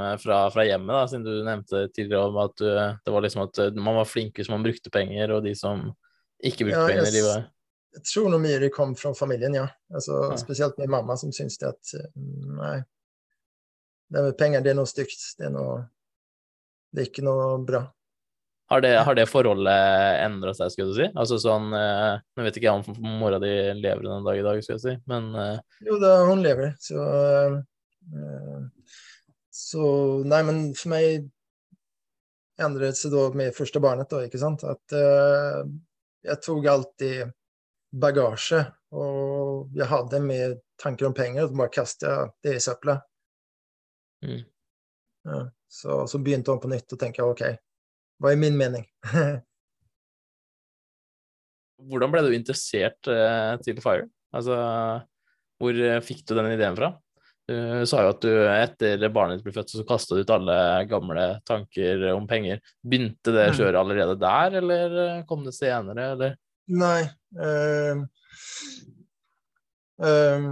[0.00, 2.68] eh, fra, fra hjemmet, da, siden du nevnte tidligere om at du,
[3.04, 5.88] det var liksom at eh, man var flink hvis man brukte penger, og de som
[6.40, 7.44] ikke brukte Ja, jeg penger, de var
[7.98, 9.66] Jeg tror noe mye det kom fra familien, ja.
[9.92, 10.40] Altså, Ja.
[10.40, 12.10] Spesielt min mamma, som syntes det at eh,
[12.60, 12.76] nei,
[14.10, 15.22] det med penger det er noe stygt.
[15.38, 15.80] Det er, noe,
[16.90, 17.84] det er ikke noe bra.
[18.70, 21.06] Har det, har det forholdet endra seg, skulle du si?
[21.18, 24.60] Altså sånn eh, Nå vet ikke jeg om mora di lever den dag i dag,
[24.62, 25.56] skulle jeg si, men eh,
[25.88, 26.76] Jo da, hun lever.
[26.78, 27.56] Så, eh,
[29.50, 29.84] så
[30.26, 31.28] Nei, men for meg
[32.60, 34.64] endret seg da med første barnet, da, ikke sant.
[34.68, 35.62] At uh,
[36.26, 37.30] jeg tok alltid
[37.90, 42.98] bagasje, og jeg hadde med tanker om penger, og så bare kastet det i søpla.
[44.26, 44.42] Mm.
[45.30, 47.44] Ja, så, så begynte hun på nytt og tenke OK,
[48.20, 48.84] hva er min mening?
[51.88, 54.08] hvordan ble du interessert eh, til Fire?
[54.36, 54.56] Altså,
[55.60, 56.92] hvor eh, fikk du den ideen fra?
[57.50, 60.56] Du sa jo at du etter barnet ditt ble født, så kasta du ut alle
[60.90, 62.60] gamle tanker om penger.
[62.86, 63.56] Begynte det Mm.
[63.58, 66.36] kjøret allerede der, eller eh, kom det senere, eller?
[66.70, 67.00] Nei.
[67.42, 68.04] Øh,
[70.06, 70.46] øh,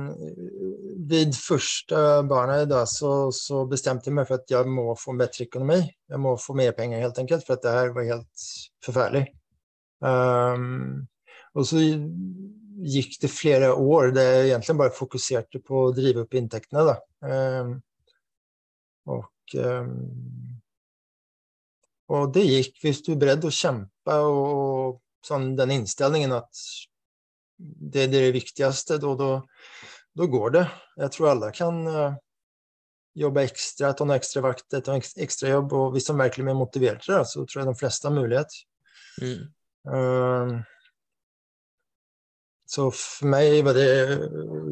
[1.13, 5.47] vid første barnet da, så, så bestemte jeg meg for at jeg må få bedre
[5.47, 5.79] økonomi.
[5.87, 8.49] Jeg må få mer penger, helt enkelt, for at det her var helt
[8.85, 9.27] forferdelig.
[10.03, 11.07] Um,
[11.55, 11.81] og så
[12.79, 16.95] gikk det flere år der jeg egentlig bare fokuserte på å drive opp inntektene.
[17.24, 17.72] Um,
[19.09, 19.26] og,
[19.57, 19.97] um,
[22.14, 26.62] og det gikk hvis du er beredt å kjempe og sånn, den innstillingen at
[27.59, 29.33] det, det er det viktigste, da,
[30.39, 30.64] går det.
[31.03, 32.16] Jeg tror alle kan uh,
[33.18, 35.74] jobbe ekstra, ta noen ekstra vakter, ta en ekstra jobb.
[35.74, 38.59] Og hvis de virkelig er motivert til det, så tror jeg de fleste har mulighet.
[39.22, 39.47] Mm.
[39.89, 40.59] Uh,
[42.69, 43.89] så for meg var det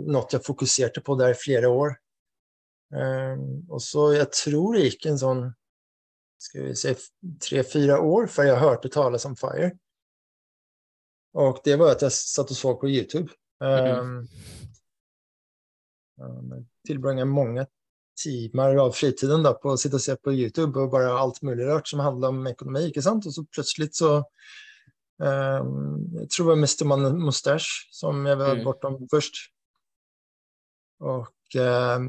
[0.04, 1.94] noe jeg fokuserte på der i flere år.
[2.92, 3.40] Uh,
[3.72, 5.46] og så jeg tror det gikk en sånn
[6.42, 6.92] skal vi si
[7.42, 9.70] tre-fire år før jeg hørte tale om FIRE.
[11.36, 13.32] Og det var at jeg satt og så på YouTube.
[13.60, 14.28] Um,
[16.20, 16.64] mm.
[16.84, 17.66] tilbringe mange
[18.20, 21.66] timer av fritiden da, på å sitte og se på YouTube og bare alt mulig
[21.68, 22.86] rart som handler om økonomi.
[22.88, 23.28] ikke sant?
[23.28, 24.12] Og så plutselig så
[25.18, 27.12] um, Jeg tror det var Mr.
[27.18, 28.64] Mustache som jeg var mm.
[28.64, 29.40] bortom først.
[31.04, 31.26] Og
[31.60, 32.06] um,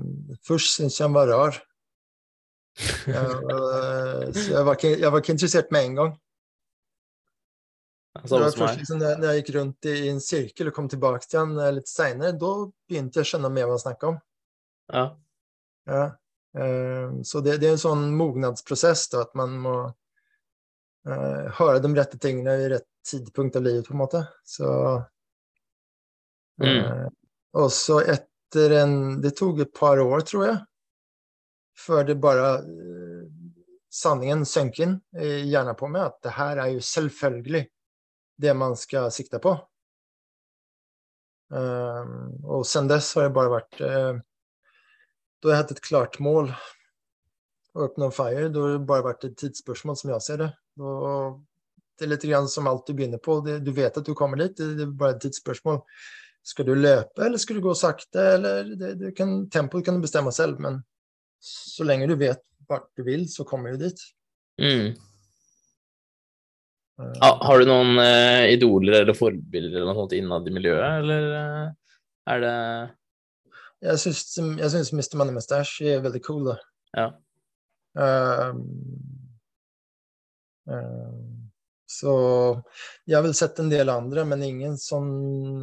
[0.48, 1.60] først syntes jeg han var rar.
[3.08, 6.16] uh, så jeg var, ikke, jeg var, ikke, interessert med en gang.
[8.18, 11.44] Det var først liksom, når jeg gikk rundt i en sirkel og kom tilbake til
[11.44, 12.54] han eh, litt seinere, da
[12.90, 14.18] begynte jeg å skjønne mer hva han snakka om.
[14.94, 15.04] Ja.
[15.88, 16.06] Ja.
[16.58, 21.92] Uh, så det, det, er en sånn mognadsprosess, da, at man må uh, høre de
[21.94, 24.24] rette tingene i rett tidspunkt av livet, på en måte.
[24.46, 24.68] Så
[26.64, 26.68] mm.
[26.68, 27.08] uh,
[27.62, 30.60] Og så etter en Det tok et par år, tror jeg,
[31.78, 33.26] før det bare uh,
[33.98, 37.64] Sanningen sank inn i hjernen på meg, at det her er jo selvfølgelig
[38.38, 39.56] det man skal sikte på.
[41.50, 43.80] Um, og sen dess har det bare vært
[45.38, 46.48] da har jeg hatt et klart mål
[47.78, 48.48] å oppnå fire.
[48.50, 50.50] Da har det bare vært et tidsspørsmål, som jeg ser det.
[50.82, 51.38] Og
[52.06, 53.40] litt grann som alt du begynner på.
[53.42, 55.82] Du vet at du kommer dit, det, er bare et tidsspørsmål.
[56.48, 58.28] Skal du løpe, eller skal du gå sakte?
[58.38, 60.80] Eller det, det kan, tempoet kan du bestemme selv, men
[61.44, 64.00] så lenge du vet vart du vil, så kommer du dit.
[64.62, 64.94] Mm.
[66.98, 71.92] Uh, har du noen uh, idoler eller forbilder eller noe innad i miljøet, eller uh,
[72.34, 72.56] er det
[73.82, 75.18] jeg syns, Mr.
[75.20, 76.56] Money Mustache er veldig cool, da.
[76.98, 77.08] Ja.
[77.98, 78.64] Um,
[81.88, 82.14] så
[83.08, 85.08] jeg har vel sett en del andre, men ingen som,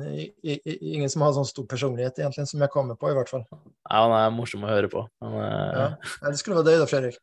[0.03, 3.45] ingen som har sånn stor personlighet, egentlig, som jeg kommer på, i hvert fall.
[3.53, 5.05] Ja, han er morsom å høre på.
[5.25, 5.53] Han er...
[5.53, 5.89] ja.
[6.23, 7.21] ja, det skulle være deg da, Fredrik.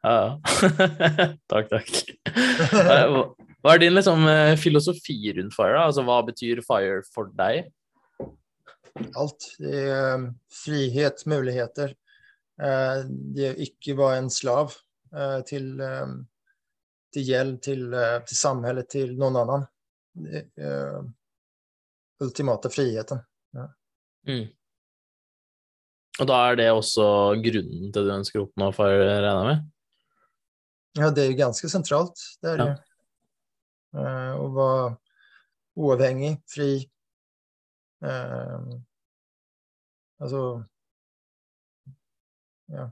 [0.00, 0.30] Ja, ja.
[1.52, 3.36] takk, takk.
[3.60, 5.76] Hva er din liksom, eh, filosofi rundt fire?
[5.76, 5.90] Da?
[5.90, 7.68] Altså, hva betyr fire for deg?
[9.16, 9.46] alt.
[9.58, 11.94] Det er um, frihet, muligheter.
[12.60, 14.76] Uh, det å ikke være en slav
[15.48, 15.72] til,
[17.14, 19.66] til gjeld til, uh, til samfunnet, til noen annen.
[20.20, 21.02] Det er
[22.20, 23.22] ultimate friheten.
[23.56, 23.66] Ja.
[24.28, 24.46] Mm.
[26.20, 27.04] Og da er det også
[27.40, 29.68] grunnen til du ønsker å oppnå, for jeg regne med?
[30.98, 32.20] Ja, det er jo ganske sentralt.
[32.42, 32.70] Det er det.
[33.94, 34.06] Ja.
[34.38, 34.90] å være
[35.80, 36.72] uavhengig, fri,
[38.00, 38.80] Uh,
[40.20, 40.62] altså
[42.72, 42.86] ja.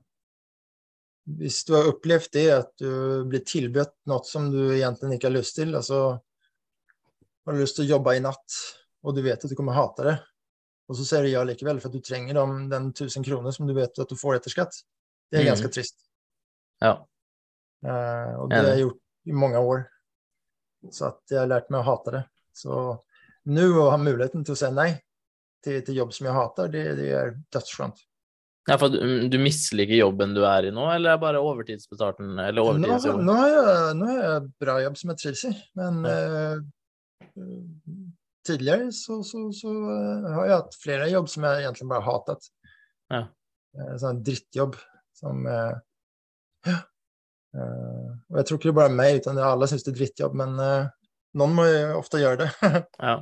[1.38, 5.36] Hvis du har opplevd det, at du blir tilbudt noe som du egentlig ikke har
[5.36, 8.56] lyst til, altså har du lyst til å jobbe i natt,
[9.04, 10.14] og du vet at du kommer å hate det,
[10.88, 13.68] og så sier du ja likevel, for at du trenger de, den 1000 kroner som
[13.68, 14.80] du vet at du får etter skatt,
[15.28, 15.50] det er mm.
[15.50, 16.00] ganske trist.
[16.80, 16.94] Ja.
[17.84, 19.84] Uh, og det har jeg gjort i mange år.
[20.94, 22.22] Så jeg har lært meg å hate det.
[22.56, 22.78] Så
[23.52, 24.90] nå å ha muligheten til å si nei
[25.64, 28.00] til, til jobb som jeg hater, det, det er dødsskjønt.
[28.68, 32.34] Ja, for du, du, misliker jobben du er i nå, eller er bare overtidsbetalten?
[32.42, 33.24] Eller overtidsjobben?
[33.24, 36.18] Nå, nå, har jeg, nå har jeg bra jobb som jeg trives i, men ja.
[37.32, 37.94] uh,
[38.48, 42.52] tidligere så, så, så uh, har jeg hatt flere jobb som jeg egentlig bare hatet.
[43.14, 43.24] Ja.
[43.78, 44.78] Uh, sånn drittjobb
[45.16, 46.76] som Ja.
[47.56, 50.52] og jeg tror ikke det er bare meg, utan alle syns det er drittjobb, men
[51.38, 52.50] noen må jo ofte gjøre det.
[53.08, 53.16] ja.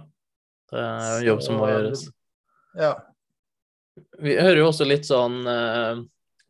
[0.72, 2.02] Det er en jobb som må gjøres.
[2.76, 2.96] Ja.
[4.22, 5.98] Vi hører jo også litt sånn uh,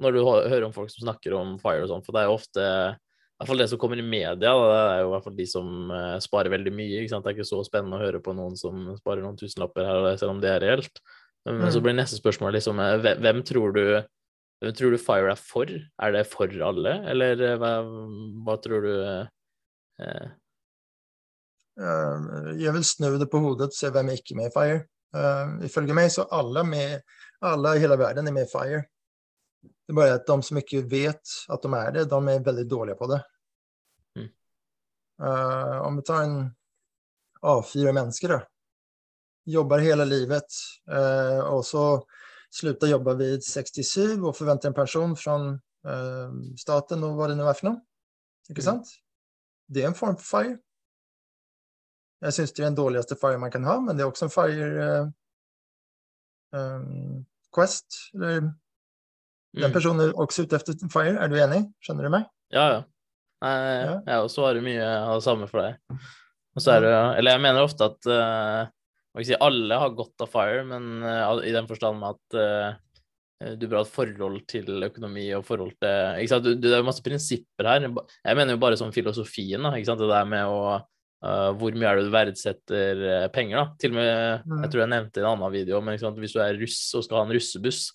[0.03, 2.37] når du hører om folk som snakker om fire og sånn, for det er jo
[2.37, 5.37] ofte i hvert fall det som kommer i media, det er jo i hvert fall
[5.37, 7.03] de som uh, sparer veldig mye.
[7.03, 7.25] ikke sant?
[7.27, 10.33] Det er ikke så spennende å høre på noen som sparer noen tusenlapper her, selv
[10.33, 11.03] om det er reelt.
[11.45, 11.73] Men mm.
[11.75, 13.85] så blir neste spørsmål liksom uh, hvem tror du
[14.65, 15.69] hvem tror du Fire er for?
[15.69, 17.73] Er det for alle, eller hva,
[18.47, 18.93] hva tror du
[20.01, 20.29] eh...
[21.77, 24.79] Jeg vil snu det på hodet og se hvem er ikke med i Fire.
[25.17, 27.05] Uh, ifølge meg så alle, med,
[27.53, 28.83] alle i hele verden er med i FIRE.
[29.63, 32.67] Det er bare at de som ikke vet at de er det, de er veldig
[32.71, 33.21] dårlige på det.
[34.19, 34.29] Mm.
[35.23, 36.37] Uh, om vi tar en
[37.47, 38.29] A4-menneske.
[38.29, 38.41] da.
[39.47, 40.59] Jobber hele livet,
[40.91, 41.85] uh, og så
[42.51, 47.47] slutter jobbe ved 67 og forventer en pensjon fra uh, staten og hva det nå
[47.47, 47.83] er for noe.
[48.51, 48.71] Ikke Mm.
[48.71, 48.89] sant?
[49.69, 50.59] Det er en form for fire.
[52.23, 54.31] Jeg syns det er den dårligste fire man kan ha, men det er også en
[54.31, 55.09] fire eh,
[56.59, 57.27] um,
[57.57, 57.99] Quest.
[58.15, 58.53] Eller,
[59.57, 59.73] Den Mm.
[59.73, 61.17] personen er også ute etter fire.
[61.17, 61.63] Er du enig?
[61.81, 62.27] Skjønner du meg?
[62.53, 62.81] Ja, ja.
[63.43, 63.53] Nei,
[63.87, 63.95] Ja.
[64.07, 65.79] jeg også svarer mye av det samme for deg.
[66.57, 70.29] Og så er det Eller jeg mener ofte at uh, si, alle har godt av
[70.29, 74.85] FIRE, men uh, i den forstand med at uh, du bør ha et forhold til
[74.85, 76.45] økonomi og forhold til ikke sant?
[76.45, 77.81] Du, du, Det er jo masse prinsipper her.
[77.89, 79.73] Jeg mener jo bare sånn filosofien, da.
[79.77, 80.01] Ikke sant?
[80.01, 80.83] Det der med å
[81.25, 83.67] eh, Hvor mye er det du verdsetter eh, penger, da?
[83.79, 84.63] Til og med Mm.
[84.63, 86.19] Jeg tror jeg nevnte i en annen video, men sant?
[86.19, 87.93] hvis du er russ og skal ha en russebuss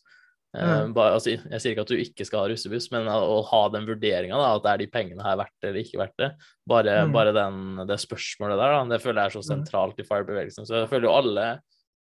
[0.55, 0.93] eh, Mm.
[0.93, 3.61] bare, altså, jeg sier ikke at du ikke skal ha russebuss, men å, å ha
[3.69, 6.31] den vurderinga, at er de pengene her verdt det eller ikke verdt det,
[6.67, 7.13] bare, Mm.
[7.13, 9.51] bare den, det spørsmålet der, da, det føler jeg er så Mm.
[9.65, 10.65] sentralt i FIRE-bevegelsen.
[10.67, 11.45] Så jeg føler jo alle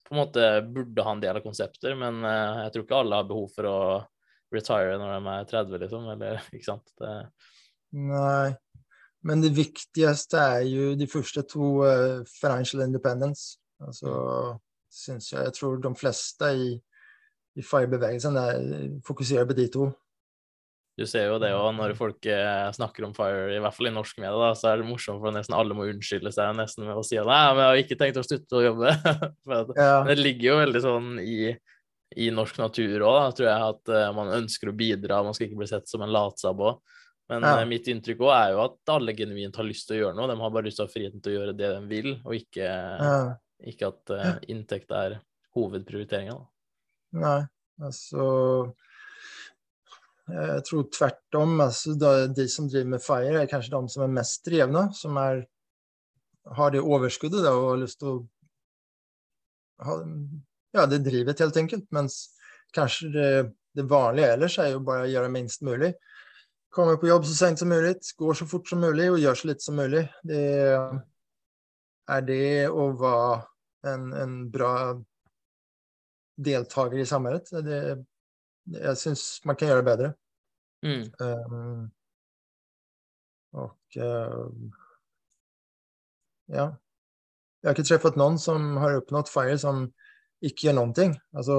[0.06, 3.16] på en måte burde ha en del av konsepter, men uh, jeg tror ikke alle
[3.16, 3.78] har behov for å
[4.54, 6.92] retire når de er 30, liksom, eller ikke sant.
[7.00, 7.14] Det,
[7.96, 8.52] Nei.
[9.26, 13.56] Men det viktigste er jo de første to uh, financial independence.
[13.82, 14.12] Altså,
[14.92, 15.42] synes jeg.
[15.48, 16.68] Jeg tror de fleste i,
[17.58, 19.88] i FIRE-bevegelsen er- fokuserer på de to.
[20.96, 23.92] du ser jo det òg når folk eh, snakker om FIRE, i hvert fall i
[23.92, 26.96] norsk medie, da, så er det morsomt for nesten alle må unnskylde seg nesten med
[26.96, 28.94] å si at nei, men jeg har ikke tenkt å slutte å jobbe.
[29.44, 31.52] for Ja, det ligger jo veldig sånn i,
[32.16, 35.60] i norsk natur òg, tror jeg, at eh, man ønsker å bidra, man skal ikke
[35.60, 36.80] bli sett som en latsabb òg.
[37.28, 37.60] Men Ja.
[37.60, 40.28] eh, mitt inntrykk òg er jo at alle genuint har lyst til å gjøre noe.
[40.30, 42.34] De har bare lyst til å ha friheten til å gjøre det de vil, og
[42.36, 43.16] ikke, ja.
[43.72, 45.18] ikke at uh, inntekt er
[45.56, 46.36] hovedprioriteringa.
[47.16, 47.40] Nei,
[47.82, 48.74] altså
[50.26, 51.60] Jeg tror tvert om.
[51.60, 51.94] Altså,
[52.34, 54.88] de som driver med FIRE, er kanskje de som er mest drevne.
[54.94, 55.44] Som er,
[56.58, 58.16] har det overskuddet da, og har lyst til å
[59.86, 60.00] ha
[60.74, 61.86] ja, det drivet, helt enkelt.
[61.94, 62.18] Mens
[62.74, 63.30] kanskje det,
[63.78, 65.92] det vanlige ellers er jo bare å gjøre minst mulig.
[66.74, 69.48] Komme på jobb så sent som mulig, går så fort som mulig og gjør så
[69.48, 70.02] lite som mulig.
[70.26, 70.42] Det
[72.06, 74.72] er det å være en, en bra
[76.36, 77.64] deltaker i samarbeidet.
[77.64, 77.80] Det,
[78.76, 80.10] jeg syns man kan gjøre det bedre.
[80.84, 81.04] Mm.
[81.20, 81.86] Um,
[83.56, 84.50] og uh,
[86.52, 89.86] ja, Jeg har ikke truffet noen som har oppnådd FIRE som
[90.44, 91.16] ikke gjør noen ting.
[91.34, 91.56] Altså,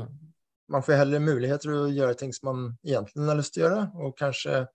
[0.00, 0.29] Mm.
[0.70, 3.66] Man får heller muligheter til å gjøre ting som man egentlig har lyst til å
[3.68, 4.66] gjøre, og kanskje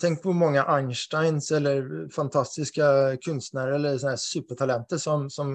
[0.00, 2.86] Tenk på mange Einsteins eller fantastiske
[3.20, 5.50] kunstnere eller sånne supertalenter som, som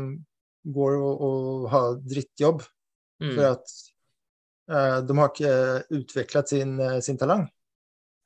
[0.61, 2.61] går og, og har drittjobb
[3.19, 3.35] Mm.
[3.35, 3.71] for at
[4.71, 5.53] uh, de har ikke
[5.99, 7.47] utviklet sin, eh, sin talang.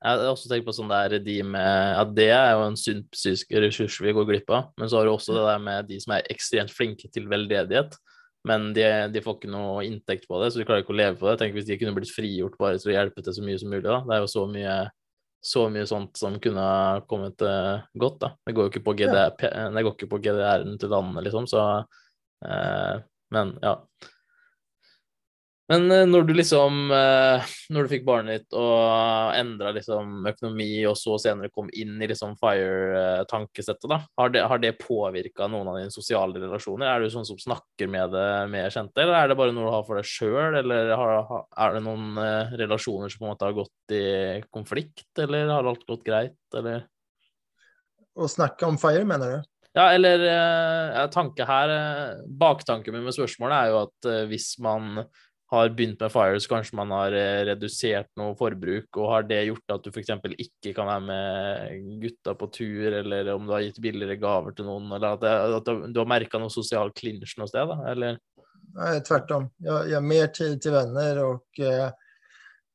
[0.04, 3.06] Jeg har også tenkt på sånn der de med At det er jo en sunn
[3.14, 4.74] psykisk ressurs vi går glipp av.
[4.78, 7.96] Men så har du også det der med de som er ekstremt flinke til veldedighet.
[8.48, 8.84] Men de,
[9.14, 11.38] de får ikke noe inntekt på det, så de klarer ikke å leve på det.
[11.40, 13.86] Tenk hvis de kunne blitt frigjort bare til å hjelpe til så mye som mulig.
[13.88, 14.02] da.
[14.04, 14.76] Det er jo så mye,
[15.54, 16.66] så mye sånt som kunne
[17.12, 18.20] kommet eh, godt.
[18.26, 18.34] da.
[18.44, 21.64] Det går jo ikke på, GDR, det går ikke på GDR-en til landene, liksom, så
[22.44, 23.00] eh,
[23.34, 23.78] Men ja.
[25.72, 30.68] Men eh, når du liksom eh, Når du fikk barnet ditt og endra liksom økonomi,
[30.90, 35.72] og så senere kom inn i liksom FIRE-tankesettet, da, har det, har det påvirka noen
[35.72, 36.90] av dine sosiale relasjoner?
[36.90, 39.74] Er du sånn som snakker med det med kjente, eller er det bare noe du
[39.78, 41.34] har for deg sjøl, eller har,
[41.66, 44.06] er det noen eh, relasjoner som på en måte har gått i
[44.52, 46.88] konflikt, eller har alt gått greit, eller?
[48.14, 49.50] Å snakke om FIRE mener du?
[49.74, 51.72] Ja, eller ja, tanke her
[52.30, 55.00] Baktanken min med spørsmålet er jo at hvis man
[55.54, 59.42] har begynt med FIRE, så kanskje man har eh, redusert noe forbruk, og har det
[59.48, 60.12] gjort at du f.eks.
[60.34, 64.68] ikke kan være med gutta på tur, eller om du har gitt billigere gaver til
[64.70, 68.22] noen, eller at, det, at du- har merka noe sosial klinsj noe sted, da, eller?
[68.74, 69.52] Nei, tvert om.
[69.62, 71.92] Jeg, jeg har mer tid til venner, og eh,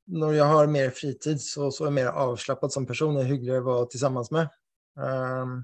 [0.08, 3.64] når jeg har mer fritid så, så er jeg mer avslappet som person och hyggeligere
[3.64, 4.54] å være sammen med.
[4.98, 5.58] Um,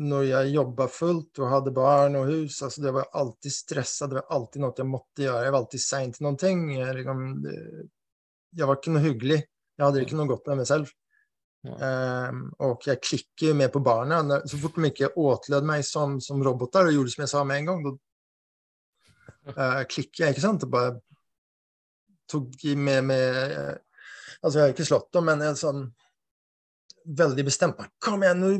[0.00, 4.16] när jeg jobba fullt og hadde barn og hus, altså det var alltid stressa, det
[4.16, 5.42] var alltid noe jeg måtte gjøre.
[5.44, 6.62] Jeg var alltid sen noen ting.
[6.72, 9.38] Jeg, liksom, jeg, var ikke noe hyggelig.
[9.76, 10.94] Jeg hadde ikke noe godt med meg selv.
[11.60, 14.22] Um, og jeg klikker med på barna.
[14.48, 17.60] Så fort de ikke åtlød meg som, som roboter og gjorde som jeg sa med
[17.60, 17.92] en gang, da
[19.52, 20.64] uh, klikker jeg, ikke sant?
[20.64, 20.96] Og bare
[22.30, 23.76] tok med, med uh,
[24.40, 25.82] Altså, jeg har ikke slått dem, men jeg sån
[27.16, 27.76] väldigt bestemt.
[27.98, 28.50] kom igjen, nå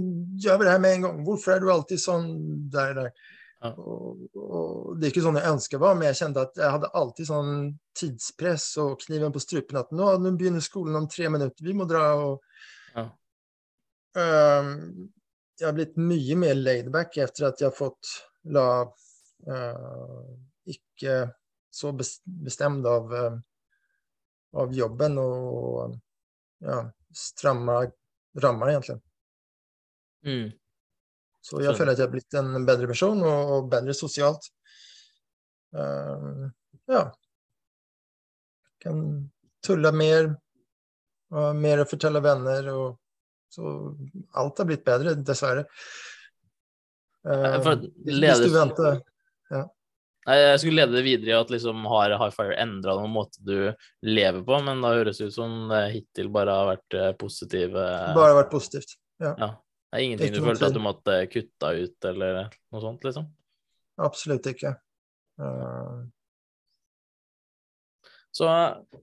[0.43, 1.21] gjør vi det her med en gang.
[1.27, 2.31] Hvorfor er du alltid sånn
[2.73, 3.13] der, der?
[3.61, 3.75] Ja.
[3.77, 6.93] Og, og, det er ikke sånn jeg ønska var, men jeg kjente at jeg hadde
[6.97, 7.51] alltid sånn
[8.01, 11.89] tidspress og kniven på strupen at nå, nå begynner skolen om tre minutter, vi må
[11.89, 12.41] dra og
[12.97, 13.05] Ja.
[14.17, 14.71] um,
[15.61, 18.15] jeg har blitt mye mer laidback etter at jeg har fått
[18.57, 20.25] la uh,
[20.73, 21.21] ikke
[21.71, 23.37] så bestemt av, uh,
[24.57, 25.99] av jobben og
[26.65, 26.81] ja,
[27.13, 27.77] stramme
[28.39, 29.01] rammer, egentlig.
[30.27, 30.51] Mm.
[31.41, 34.51] Så jeg føler at jeg har blitt en bedre person og, og bedre sosialt.
[35.73, 36.51] Uh,
[36.91, 37.07] ja.
[38.85, 39.03] Kan
[39.65, 40.33] tulle mer.
[41.31, 42.69] Og mer å fortelle venner.
[42.75, 42.99] Og,
[43.51, 43.73] så
[44.39, 45.65] alt har blitt bedre, dessverre.
[47.25, 47.57] Uh,
[48.05, 49.01] hvis du venter.
[50.29, 53.71] Jeg skulle lede det videre i at liksom har Highfire endra noen måte du
[54.05, 58.19] lever på, men da høres det ut som det hittil bare har vært positive positivt.
[58.19, 59.33] Bare vært positivt, ja.
[59.33, 59.51] ja.
[59.91, 63.27] Det er ingenting du følte at du måtte kutte ut, eller noe sånt, liksom?
[64.01, 64.77] Absolutt ikke.
[65.41, 66.05] Uh...
[68.31, 68.47] Så,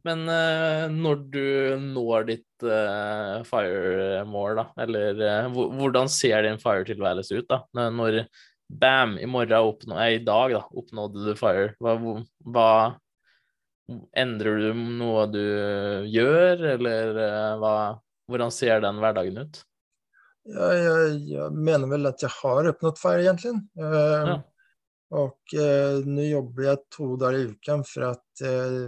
[0.08, 1.48] men uh, når du
[1.84, 7.66] når ditt uh, fire-mål, da, eller hvordan ser din fire-tilværelse ut, da?
[7.92, 8.22] Når
[8.68, 11.98] bam, i morgen oppnå, i dag da, oppnådde du fire, hva,
[12.46, 12.72] hva
[14.20, 15.44] Endrer du noe du
[16.12, 17.20] gjør, eller
[17.62, 17.76] hva,
[18.28, 19.62] hvordan ser den hverdagen ut?
[20.48, 23.54] Ja, jeg, jeg, mener vel at jeg har oppnådd FIRE egentlig.
[23.80, 24.38] Eh, ja.
[25.18, 28.80] Og eh, nå jobber jeg to dager i uken for at eh,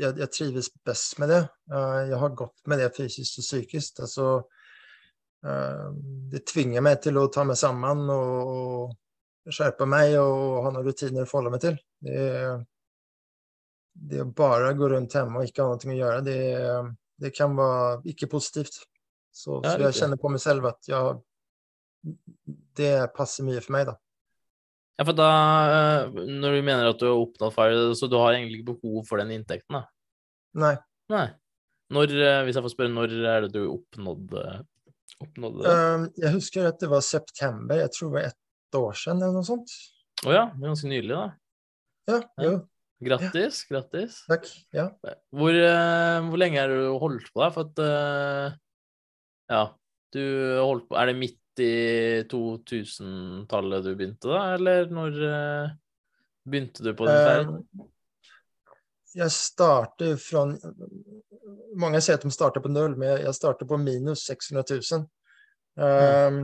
[0.00, 1.40] jeg, jeg, trives best med det.
[1.70, 4.00] Jeg har gått med det fysisk og psykisk.
[4.04, 4.28] Altså,
[5.46, 5.88] uh,
[6.32, 8.94] det tvinger meg til å ta meg sammen og, och
[9.52, 11.76] skärpa meg og ha noen rutiner å forholde meg til.
[12.04, 12.22] Det,
[13.94, 16.38] det å bare gå rundt hjemme og ikke ha noe å gjøre, Det,
[17.24, 18.80] det kan være ikke positivt.
[19.34, 21.16] Så, ja, så jeg kjenner på meg selv at jeg,
[22.78, 23.98] det passer mye for meg, da.
[24.94, 25.30] Ja, for da,
[25.74, 29.08] eh, når du mener at du har oppnådd FIRE, så du har egentlig ikke behov
[29.08, 29.88] for den inntekten, da?
[30.62, 30.76] Nei.
[31.10, 31.26] Nei.
[31.94, 34.44] Når, eh, hvis jeg får spørre, når er det du oppnådde,
[35.24, 35.74] oppnådde det?
[35.74, 38.40] Um, jeg husker at det var september, jeg tror det var ett
[38.80, 39.74] år siden eller noe sånt.
[40.24, 41.26] Å oh, ja, ganske nylig, da.
[42.10, 42.56] Ja, jo.
[43.04, 43.70] Grattis, ja.
[43.74, 44.18] grattis.
[44.30, 44.50] Takk.
[44.74, 44.88] Ja.
[45.34, 47.50] Hvor, uh, hvor lenge har du holdt på, da?
[47.54, 48.60] For at uh,
[49.52, 49.64] ja.
[50.14, 50.22] Du
[50.62, 51.72] holdt på Er det midt i
[52.30, 55.74] 2000-tallet du begynte, da, eller når uh,
[56.46, 57.50] begynte du på din ferd?
[57.50, 57.90] Uh,
[59.14, 60.48] jeg starter fra
[61.78, 65.06] Mange sier at de starter på null, men jeg starter på minus 600 000.
[65.74, 66.40] Um,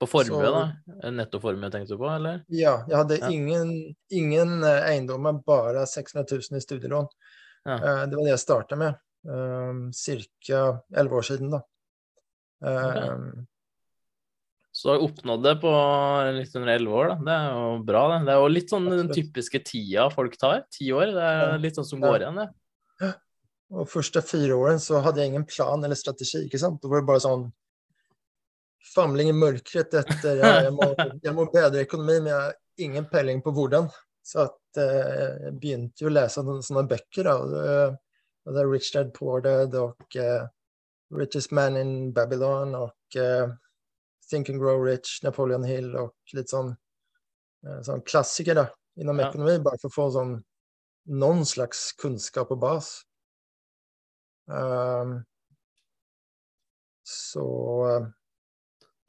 [0.00, 1.10] på formue, så, da?
[1.14, 2.42] Nettoformue tenkte du på, eller?
[2.52, 3.30] Ja, jeg hadde ja.
[3.30, 3.72] ingen,
[4.12, 7.08] ingen eh, eiendommer, bare 600 000 i studielån.
[7.64, 7.78] Ja.
[7.78, 9.00] Uh, det var det jeg starta med.
[9.24, 10.62] Um, Ca.
[10.92, 11.62] 11 år siden, da.
[12.64, 13.04] Okay.
[13.04, 13.46] Ehm,
[14.74, 15.70] så du har oppnådd det på
[16.34, 17.16] litt under elleve år, da.
[17.28, 18.20] Det er jo bra, det.
[18.26, 20.64] Det er jo litt sånn den typiske tida folk tar.
[20.74, 21.12] Ti år.
[21.14, 22.50] Det er litt sånn som går igjen, det.
[23.74, 26.44] Og første fire årene så hadde jeg ingen plan eller strategi.
[26.46, 26.80] ikke sant?
[26.82, 27.46] Da var det bare sånn
[28.94, 30.90] famling i mørket etter jeg, må,
[31.24, 33.88] jeg må bedre økonomi, men jeg har ingen peiling på hvordan.
[34.24, 37.28] Så at, eh, jeg begynte jo å lese noen sånne bøker.
[37.28, 37.34] da,
[38.44, 40.46] og det er Rich Dad Poor Dad og eh,
[41.14, 43.52] Richest Man in Babylon og eh,
[44.28, 46.72] Think and Grow Rich, Napoleon Hill og litt sånn,
[47.66, 48.66] eh, sånn klassiker da,
[49.00, 49.28] innom ja.
[49.30, 50.34] ekonomi, bare for å få sånn
[51.20, 52.94] noen slags kunnskap og bas.
[54.48, 55.18] Um,
[57.04, 57.44] så
[57.88, 58.06] uh,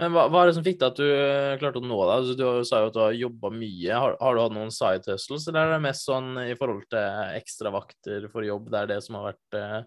[0.01, 2.13] Men hva, hva, er det som fikk deg at du uh, klarte å nå deg?
[2.17, 3.91] Altså, du sa jo at du har jobba mye.
[3.93, 7.37] Har, har, du hatt noen side hustles, eller er det mest sånn i forhold til
[7.39, 8.67] ekstravakter for jobb?
[8.73, 9.77] Det er det som har vært eh,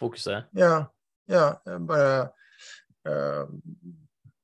[0.00, 0.50] fokuset?
[0.60, 0.74] Ja,
[1.32, 2.12] ja, jeg bare
[3.08, 3.56] eh,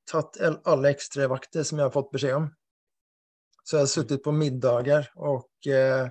[0.09, 2.49] tatt alle ekstravakter som jeg har fått beskjed om.
[3.67, 6.09] Så jeg har sittet på middager og eh,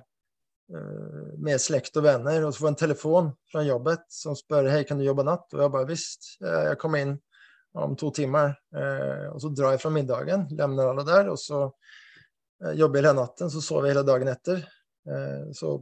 [1.43, 4.85] med slekt og venner, og så får jeg en telefon fra jobbet som spør hei,
[4.87, 5.51] kan du jobbe natt?
[5.55, 7.17] Og jeg bare visst, jeg kommer inn
[7.83, 8.55] om to timer.
[8.75, 11.67] Uh, og så drar jeg fra middagen, lemner alle der, og så
[12.73, 14.63] jobber jeg hele natten, så sover jeg hele dagen etter.
[15.53, 15.75] så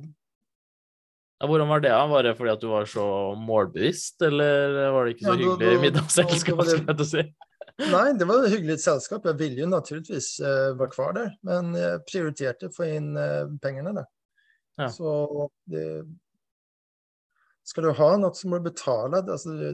[1.40, 1.92] ja, hvordan var det?
[1.92, 5.72] Var det fordi at du var så målbevisst, eller var det ikke så ja, hyggelig
[5.72, 6.62] da, middagsselskap?
[6.68, 7.24] skal jeg si?
[7.96, 9.26] Nei, det var et hyggelig selskap.
[9.28, 13.52] Jeg ville jo naturligvis uh, være kvar der, men jeg prioriterte å få inn uh,
[13.64, 13.92] pengene.
[13.98, 14.06] Da.
[14.80, 14.88] Ja.
[14.92, 16.06] Så det
[17.66, 19.24] Skal du ha noe, så må du betale.
[19.26, 19.74] Altså, det,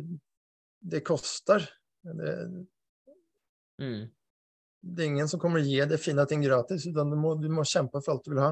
[0.82, 1.68] det koster.
[2.02, 2.34] Det,
[3.82, 4.02] mm.
[4.82, 7.48] det, er ingen som kommer å gi deg fine ting gratis, utan du må, du
[7.54, 8.52] må kjempe for alt du vil ha.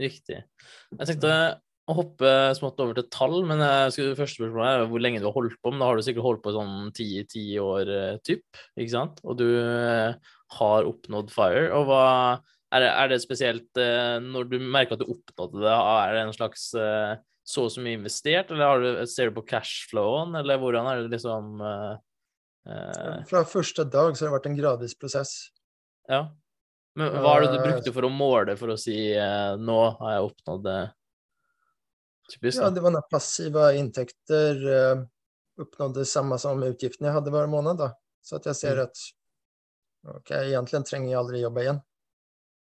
[0.00, 0.42] Riktig.
[0.92, 1.36] Jeg tenkte
[1.86, 3.62] å hoppe smått over til tall, men
[3.94, 5.70] skulle, første spørsmål er hvor lenge du har holdt på.
[5.70, 8.44] Men da har du sikkert holdt på sånn ti, år eh, typ,
[8.74, 9.22] ikke sant?
[9.24, 11.70] Og du eh, har oppnådd FIRE.
[11.78, 12.02] Og hva
[12.74, 16.24] er det, er det spesielt eh, når du merker at du oppnådde det, er det
[16.26, 16.68] en slags
[17.46, 21.12] så så mye investert, eller har du, ser du på cashflowen, eller hvordan er det
[21.14, 21.94] liksom uh,
[23.30, 25.34] Fra første dag så har det vært en gradvis prosess.
[26.10, 26.24] Ja.
[26.98, 29.78] Men hva er det du Eh, brukte for å måle for å si uh, nå
[30.00, 30.80] har jeg oppnådd det?
[32.32, 35.06] Typisk, Ja, det var passive passiva intäkter.
[35.62, 37.78] oppnådde samme som utgiftene jeg hadde hver måned.
[37.78, 37.92] Da.
[38.26, 38.82] Så at jeg ser Mm.
[38.82, 41.78] at ok, egentlig trenger jeg aldri jobbe igjen.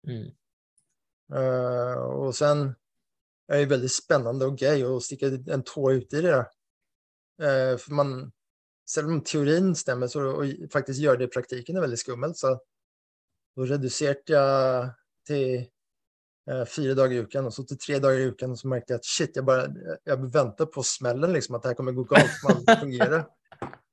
[0.07, 0.27] Mm.
[1.33, 2.77] Uh, og sen
[3.49, 6.41] er jo veldig spennende og gøy å stikke en tå ut i det.
[7.43, 8.17] Eh, for man,
[8.89, 12.41] selv om teorien stemmer, så å faktisk gjøre det i praktiken er veldig skummelt.
[12.41, 12.57] Så
[13.57, 14.91] da reduserte jeg
[15.27, 18.71] til eh, fire dager i uken, og så til tre dager i uken, og så
[18.73, 21.97] merket jeg at shit, jeg bare jeg venter på smellen, liksom, at det her kommer
[21.97, 23.27] gå galt, man fungerer.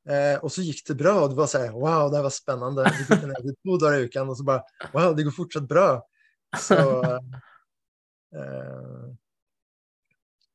[0.03, 2.35] Eh, og så gikk det bra, og det var så här, wow, det her var
[2.35, 2.83] spennende.
[2.83, 5.87] Det ned til to dager i uken, og så bare, wow, det går fortsatt bra.
[6.59, 6.77] Så
[8.37, 9.03] eh,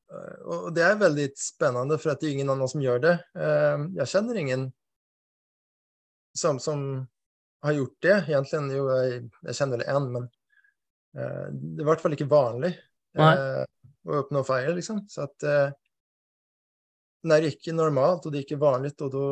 [0.09, 3.15] Og det er veldig spennende, for det er ingen annen som gjør det.
[3.37, 4.63] Eh, jeg kjenner ingen
[6.39, 6.85] som, som
[7.65, 8.15] har gjort det.
[8.31, 10.29] Egentlig, jo, jeg, jeg kjenner vel én, men
[11.19, 12.73] eh, det er i hvert fall ikke vanlig
[13.19, 13.35] Nei.
[13.35, 15.05] eh, å oppnå feil, liksom.
[15.13, 15.77] Så at eh,
[17.29, 19.31] det ikke er normalt, og det er ikke vanlig, og da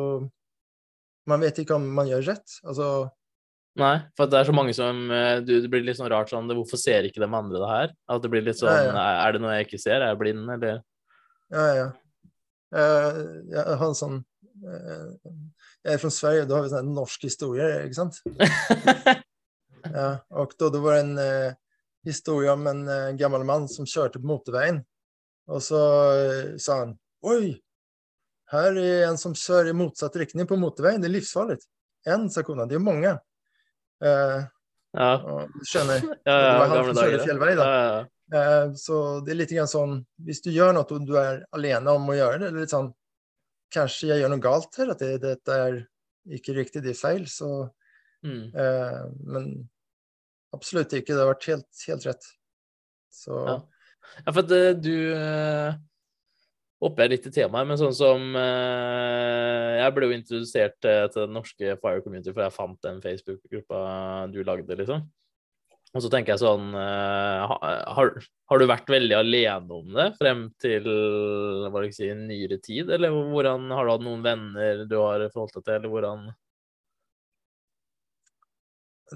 [1.27, 2.53] Man vet ikke om man gjør rett.
[2.63, 2.85] Altså
[3.77, 6.49] Nei, for det er så mange som eh, du, Det blir litt sånn rart sånn
[6.49, 7.91] Hvorfor ser ikke de andre det her?
[8.09, 8.95] At det blir litt sånn Ja, ja.
[9.03, 9.99] Er er det noe jeg ikke ser?
[10.01, 10.81] Er jeg blind, eller?
[11.53, 11.87] Ja, ja.
[12.73, 13.21] Eh,
[13.53, 14.17] jeg har en sånn
[14.65, 15.31] eh,
[15.85, 18.21] Jeg er fra Sverige, da har vi sånn norsk historie, ikke sant?
[19.93, 21.55] Ja, og da, det var en uh,
[22.07, 24.81] historie om en uh, gammel mann som kjørte på motorveien.
[25.47, 26.95] Og så uh, sa han
[27.27, 27.55] Oi,
[28.53, 31.01] her er en som kjører i motsatt retning på motorveien.
[31.03, 31.57] Det er livsfarlig.
[32.07, 32.67] En, sa kona.
[32.69, 33.15] Det er mange.
[34.03, 34.43] Eh,
[34.97, 36.01] Ja, du skjønner.
[36.27, 37.65] ja, det ja var han som kjørte fjellvei, da.
[37.65, 38.05] ja, ja.
[38.37, 39.93] Eh, Så det er litt grann sånn
[40.27, 42.89] Hvis du gjør noe og du er alene om å gjøre det, eller litt sånn
[43.73, 45.77] Kanskje jeg gjør noe galt her, at det, dette er
[46.37, 47.69] ikke riktig, det er feil, så
[48.25, 48.49] Mm.
[48.57, 49.69] eh, Men
[50.55, 51.13] absolutt ikke.
[51.13, 52.25] Det har vært helt, helt rett.
[53.13, 53.57] Så Ja.
[54.25, 55.75] Ja, for at eh, du eh,
[56.77, 61.23] Hopper jeg litt i temaet, men sånn som eh, Jeg ble jo introdusert eh, til
[61.23, 63.79] den norske Fire Community, for jeg fant den Facebook-gruppa
[64.29, 65.07] du lagde, liksom.
[65.95, 68.11] Og så tenker jeg sånn eh, ha- har,
[68.51, 72.91] har du vært veldig alene om det frem til hva skal jeg si, nyere tid,
[72.93, 76.27] eller hvordan har du hatt noen venner du har forholdt deg til, eller hvordan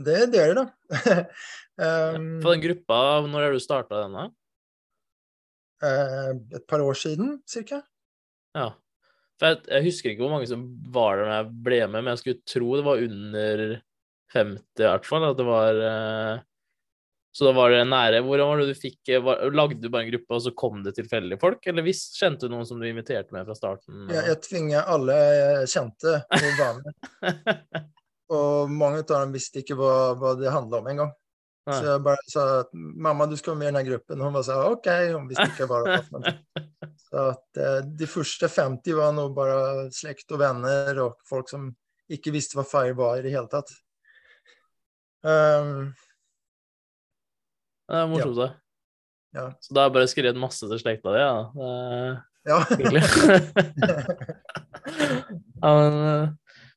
[0.02, 0.66] det deler, da.
[2.16, 4.30] um, For den gruppa, når har du starta den, da?
[5.88, 7.82] Eh, et par år siden, cirka.
[8.58, 8.72] Ja.
[9.40, 12.12] For jeg, jeg husker ikke hvor mange som var der når jeg ble med, men
[12.14, 13.68] jeg skulle tro det var under
[14.36, 15.28] 50 i hvert fall.
[15.32, 16.44] At det var eh,
[17.34, 18.20] Så da var det nære.
[18.28, 20.84] Hvordan var det du fikk eh, var, Lagde du bare en gruppe, og så kom
[20.86, 21.66] det tilfeldige folk?
[21.68, 24.06] Eller hvis, kjente du noen som du inviterte med fra starten?
[24.14, 27.90] Jeg, jeg tvinger alle jeg kjente å være med.
[28.32, 31.10] Og mange av dem visste ikke hva, hva det handla om engang.
[31.62, 34.18] Så jeg bare sa at mamma, du skal vara med i denne gruppen.
[34.18, 36.24] Og hun bare sa OK, hun visste ikke hva det var.
[37.06, 39.58] Så at eh, de første 50 var nog bare
[39.94, 41.76] slekt og venner og folk som
[42.12, 43.70] ikke visste hva FIRE var i det hele tatt.
[45.22, 45.94] Um,
[47.92, 48.52] Det er morsomt, det.
[49.36, 49.46] Ja.
[49.62, 51.36] Så da har jeg bare skrevet masse til slekta di, ja.
[51.56, 51.70] Det
[52.50, 52.60] ja.
[55.62, 56.26] ja, men, eh,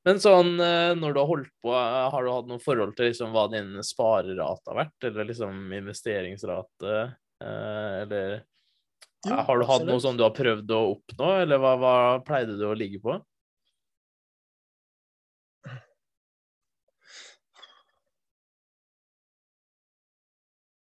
[0.05, 3.09] men sånn, eh, når du har holdt på, eh, har du hatt noe forhold til
[3.11, 6.97] liksom hva din sparerate har vært, eller liksom investeringsrate,
[7.45, 8.43] eh, eller
[9.25, 11.95] Jo, har du hatt noe som du har prøvd å oppnå, eller hva, hva
[12.27, 13.17] pleide du å ligge på?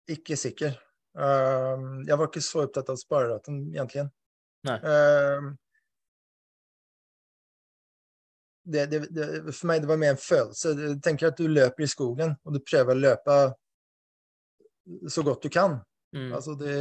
[0.10, 0.78] Ikke sikker.
[1.20, 4.07] Jeg var ikke så opptatt av spareraten, egentlig.
[4.68, 4.78] Nei.
[8.70, 10.74] Det, det, det, for meg det var mer en følelse.
[10.78, 13.39] Jeg tenker at du løper i skogen, og du prøver å løpe
[15.09, 15.80] så godt du kan.
[16.15, 16.34] Mm.
[16.34, 16.76] Altså det,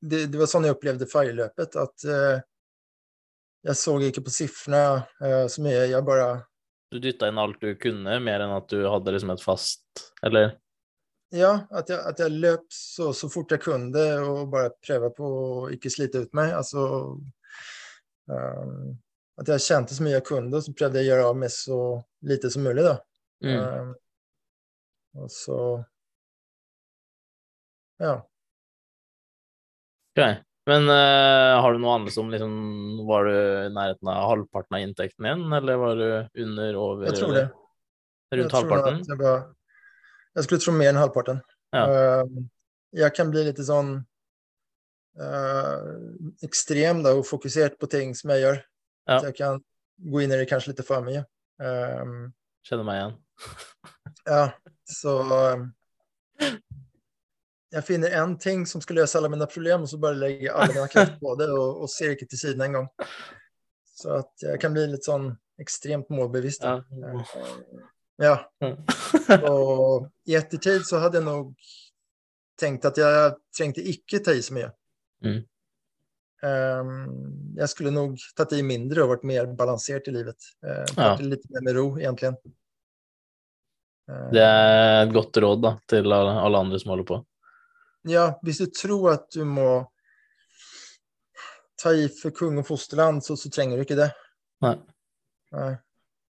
[0.00, 1.76] det, det var sånn jeg opplevde FIRE-løpet.
[1.80, 2.40] At uh,
[3.66, 4.84] jeg så ikke på sifrene
[5.22, 5.86] uh, så mye.
[5.92, 6.30] Jeg bare
[6.90, 10.56] Du dytta inn alt du kunne, mer enn at du hadde liksom et fast Eller?
[11.30, 15.28] Ja, at jeg, at jeg løp så, så fort jeg kunne og bare prøve på
[15.30, 16.50] å ikke slite ut meg.
[16.56, 16.82] Altså
[18.26, 18.96] um,
[19.40, 21.80] At jeg kjente så mye kunne, så prøvde jeg å gjøre av med så
[22.28, 22.98] lite som mulig, da.
[23.40, 23.56] Mm.
[23.56, 23.94] Um,
[25.20, 25.58] og så
[28.00, 28.18] Ja.
[30.12, 30.20] Ok.
[30.68, 32.52] Men uh, har du noe annet som liksom
[33.08, 37.08] Var du i nærheten av halvparten av inntekten din, eller var du under, over?
[37.08, 37.46] Jeg tror det.
[38.30, 39.00] Rundt jeg halvparten?
[39.08, 39.42] Jeg, var,
[40.36, 41.40] jeg skulle tro mer enn halvparten.
[41.74, 41.84] Ja.
[41.88, 42.44] Uh,
[43.00, 43.96] jeg kan bli litt sånn
[45.20, 45.80] uh,
[46.46, 48.60] ekstrem da, og fokusert på ting som jeg gjør.
[49.10, 49.18] Ja.
[49.18, 49.60] Så jeg kan
[50.10, 51.24] gå inn i det kanskje litt for mye.
[51.60, 52.30] Um,
[52.66, 53.16] Kjenner meg igjen.
[54.30, 54.44] ja,
[54.88, 55.14] så
[55.56, 55.66] um,
[57.70, 60.54] Jeg finner én ting som skal løse alle mine problemer, og så bare legger jeg
[60.54, 62.88] alle mine krefter på det og, og ser ikke til siden engang.
[64.00, 65.28] Så at jeg kan bli litt sånn
[65.60, 66.64] ekstremt målbevisst.
[66.64, 66.80] Ja.
[66.80, 67.34] Eh,
[68.24, 68.34] ja.
[69.52, 71.70] Og i ettertid så hadde jeg nok
[72.60, 74.70] tenkt at jeg trengte ikke ta i så mye.
[75.24, 75.42] Mm.
[76.40, 80.38] Um, jeg skulle nok tatt i mindre og vært mer balansert i livet.
[80.64, 81.10] Uh, Ja.
[81.20, 82.32] litt mer med ro, egentlig.
[84.32, 87.18] Det er et godt råd da, til alle, andre som holder på.
[88.10, 89.84] Ja, hvis du tror at du må
[91.80, 94.10] ta i for kung og fosterland, så, så trenger du ikke det.
[94.64, 94.74] Nei.
[95.54, 95.70] Nei.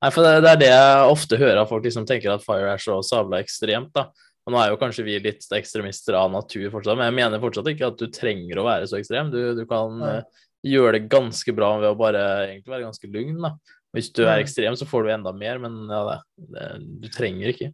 [0.05, 2.75] Nei, for det, det er det jeg ofte hører av folk som tenker at fire
[2.77, 4.11] er så sabla ekstremt, da.
[4.45, 7.71] Og nå er jo kanskje vi litt ekstremister av natur fortsatt, men jeg mener fortsatt
[7.71, 9.31] ikke at du trenger å være så ekstrem.
[9.33, 10.19] Du, du kan ja.
[10.21, 13.55] uh, gjøre det ganske bra ved å bare egentlig være ganske lugn, da.
[13.95, 16.19] Hvis du er ekstrem, så får du enda mer, men ja, det,
[16.51, 16.69] det,
[17.05, 17.71] du trenger ikke.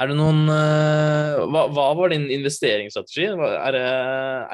[0.00, 3.30] Er det noen uh, hva, hva var din investeringsstrategi?
[3.54, 3.88] Er det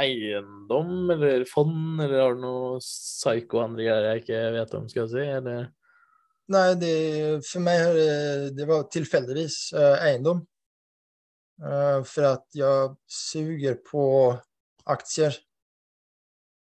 [0.05, 5.03] eiendom eller fond, eller har du noe psycho andre greier jeg ikke vet om, skal
[5.03, 5.27] jeg si?
[5.41, 5.67] Eller?
[6.51, 6.95] Nei, det,
[7.47, 8.01] for meg
[8.55, 10.45] det var tilfeldigvis uh, eiendom.
[11.61, 14.03] Eh, for at jeg suger på
[14.91, 15.37] aksjer.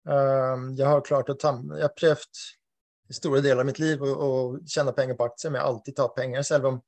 [0.08, 2.46] Eh, jeg har klart å ta Jeg har prøvd
[3.08, 5.96] i store deler av mitt liv å, tjene penger på aksjer, men jeg har alltid
[5.96, 6.44] tar penger.
[6.44, 6.80] Selv om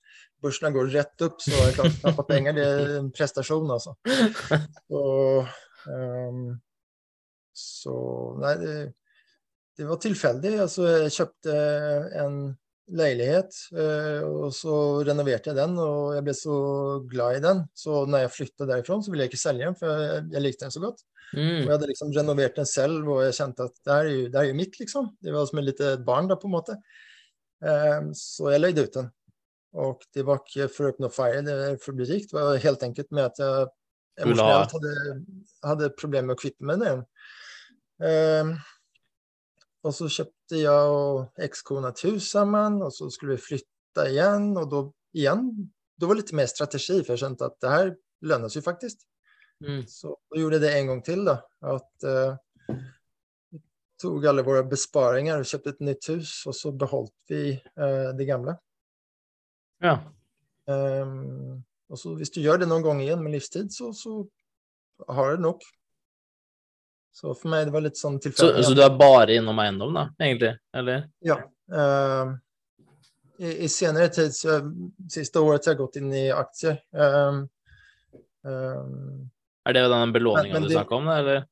[0.42, 2.56] børsene går rett opp, så har det klart å tape penger.
[2.56, 3.94] Det er en prestasjon, altså.
[4.90, 5.04] Så,
[5.86, 6.42] um,
[7.56, 7.94] så
[8.40, 8.74] Nei, det,
[9.78, 10.52] det var tilfeldig.
[10.66, 11.54] Altså, jeg kjøpte
[12.20, 12.36] en
[12.90, 14.74] leilighet, eh, og så
[15.06, 16.56] renoverte jeg den, og jeg ble så
[17.10, 17.60] glad i den.
[17.76, 20.66] Så når jeg flytta derifra, så ville jeg ikke selge den, for jeg, jeg likte
[20.66, 21.04] den så godt.
[21.30, 21.60] Og Mm.
[21.62, 24.48] jeg hadde liksom renovert den selv, og jeg kjente at det er jo, det er
[24.48, 25.10] jo mitt, liksom.
[25.22, 26.74] Det var som et lite barn, da, på en måte.
[27.62, 29.10] Um, så jeg leide ut den.
[29.78, 32.26] Og det var ikke for å oppnå fire, det er for å bli rik.
[32.26, 33.68] Det var helt enkelt med at jeg
[34.26, 34.94] emosjonelt hadde,
[35.62, 37.04] hadde problemer med å kvitte meg med den.
[38.02, 38.50] Ehm,
[39.80, 44.50] og så kjøpte jeg og ekskona et hus sammen, og så skulle vi flytte igjen.
[44.60, 44.82] Og da
[45.16, 45.46] igjen,
[45.96, 47.92] da var det litt mer strategi, for jeg skjønte at det her
[48.28, 49.00] lønnes jo faktisk.
[49.64, 49.82] Mm.
[49.88, 51.36] Så da gjorde jeg det en gang til, da.
[51.72, 52.76] At eh,
[53.52, 53.62] vi
[54.00, 58.28] tok alle våre besparinger og kjøpte et nytt hus, og så beholdt vi eh, det
[58.28, 58.56] gamle.
[59.80, 59.96] Ja.
[60.68, 64.20] Um, og så hvis du gjør det noen gang igjen med livstid, så, så
[65.08, 65.64] har du nok.
[67.12, 68.64] Så for meg det var litt sånn Så, tilfeldig.
[68.64, 70.54] så du er bare innom eiendom, da, egentlig?
[70.76, 71.08] Eller?
[71.26, 71.40] Ja.
[71.70, 72.36] Uh,
[73.40, 74.60] i, I senere tid, så
[75.10, 76.76] siste året har jeg gått inn i aksjer.
[76.92, 77.38] Ehm,
[78.46, 79.30] ehm,
[79.64, 81.46] Er det den belåninga du snakka om, eller?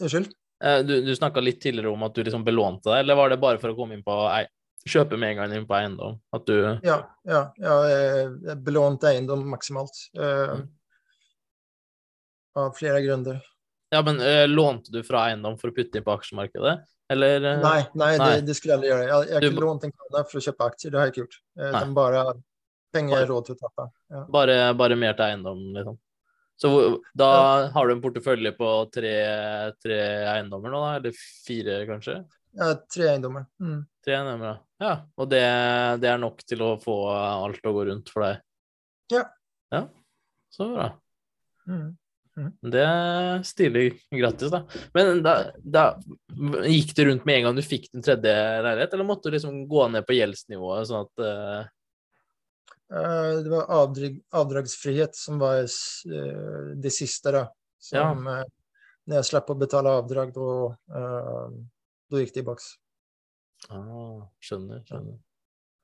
[0.00, 0.30] Unnskyld?
[0.62, 3.40] Eh, Du, du snakka litt tidligere om at du liksom belånte deg, eller var det
[3.42, 4.44] bare for å komme inn på ei,
[4.86, 6.20] kjøpe med en gang inn på eiendom?
[6.32, 9.96] At du Ja, ja, ja eh, jeg belånte eiendom maksimalt.
[10.16, 10.68] ehm,
[12.60, 13.42] av flere grunner.
[13.90, 16.76] Ja, men eh, lånte du fra eiendom for å putte inn på aksjemarkedet,
[17.10, 17.46] eller?
[17.52, 18.28] eh, Nei, nei, nei.
[18.36, 19.06] Det, det skulle jeg aldri gjøre.
[19.08, 20.90] Jeg, jeg har Du- ikke lånt en krone for å kjøpe aksjer.
[20.92, 21.40] Det har jeg ikke gjort.
[21.80, 22.22] Den bare
[22.94, 23.88] penger har råd til å tappe.
[24.14, 24.22] Ja.
[24.30, 25.98] Bare, bare mer til eiendom, liksom?
[26.60, 26.70] Så
[27.16, 29.12] da da har du en portefølje på tre,
[29.80, 29.98] tre
[30.36, 30.96] eiendommer nå, da?
[31.00, 31.14] Eller
[31.46, 32.18] fire, kanskje?
[32.58, 33.46] Ja, tre eiendommer.
[33.62, 33.86] Mm.
[34.04, 34.86] Tre eiendommer, ja.
[34.86, 34.94] ja.
[35.16, 35.40] Og det,
[36.02, 38.42] det er nok til å få alt å gå rundt for deg?
[39.14, 39.24] Ja.
[39.72, 39.86] Ja,
[40.52, 40.90] så bra.
[41.66, 41.96] Mm.
[42.36, 43.84] Det er stilig.
[44.14, 44.62] Grattis, da.
[44.94, 45.84] Men da, da
[46.68, 49.64] gikk det rundt med en gang du fikk den tredje leilighet, eller måtte du liksom
[49.70, 51.68] gå ned på gjeldsnivået, sånn at uh...
[52.90, 57.30] Det var avdrag, avdragsfrihet som var eh, det siste.
[57.36, 57.44] Da.
[57.78, 58.40] Som, ja.
[59.06, 61.52] når jeg slapp å betale avdrag, da,
[62.10, 62.72] da gikk det i boks.
[63.70, 64.82] ah, Skjønner.
[64.88, 65.20] skjønner.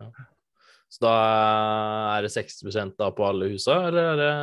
[0.02, 0.26] Ja.
[0.90, 1.14] Så da
[2.16, 4.34] er det 60 da på alle husa, eller er det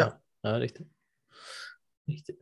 [0.00, 0.08] Ja.
[0.42, 0.88] Ja, riktig.
[2.10, 2.38] Riktig.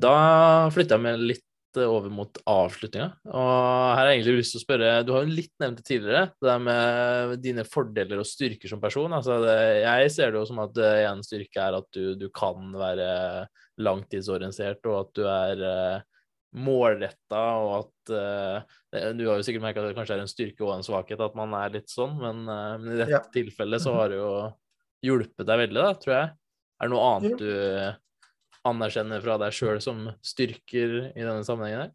[0.00, 1.42] Da flytter jeg meg litt
[1.82, 3.08] over mot avslutninga.
[3.26, 5.86] Og her har jeg egentlig lyst til å spørre Du har jo litt nevnt det
[5.88, 9.12] tidligere, det der med dine fordeler og styrker som person.
[9.16, 12.28] Altså det, jeg ser det jo som at eh, en styrke er at du, du
[12.34, 13.08] kan være
[13.82, 16.04] langtidsorientert, og at du er uh,
[16.54, 20.62] målretta, og at uh, Du har jo sikkert merka at det kanskje er en styrke
[20.62, 23.24] og en svakhet at man er litt sånn, men, uh, men i dette Ja.
[23.34, 24.30] tilfellet så har det jo
[25.04, 26.32] hjulpet deg veldig, da, tror jeg.
[26.78, 27.40] Er det noe annet Ja.
[27.42, 28.03] du
[28.68, 31.92] anerkjenner fra deg sjøl som styrker i denne sammenhengen her?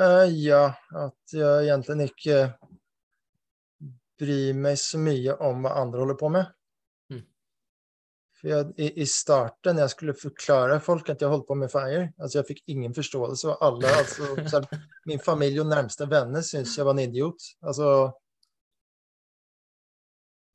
[0.00, 2.38] Uh, ja, at jeg egentlig ikke
[4.22, 6.48] bryr meg så mye om hva andre holder på med.
[7.12, 7.22] Mm.
[8.38, 12.06] For jeg, i, I starten jeg skulle forklare folk at jeg holdt på med FIRE,
[12.16, 13.52] altså jeg fikk ingen forståelse.
[13.52, 14.62] Og alle, altså, så
[15.10, 17.50] min familie og nærmeste venner syntes jeg var en idiot.
[17.60, 17.90] Altså,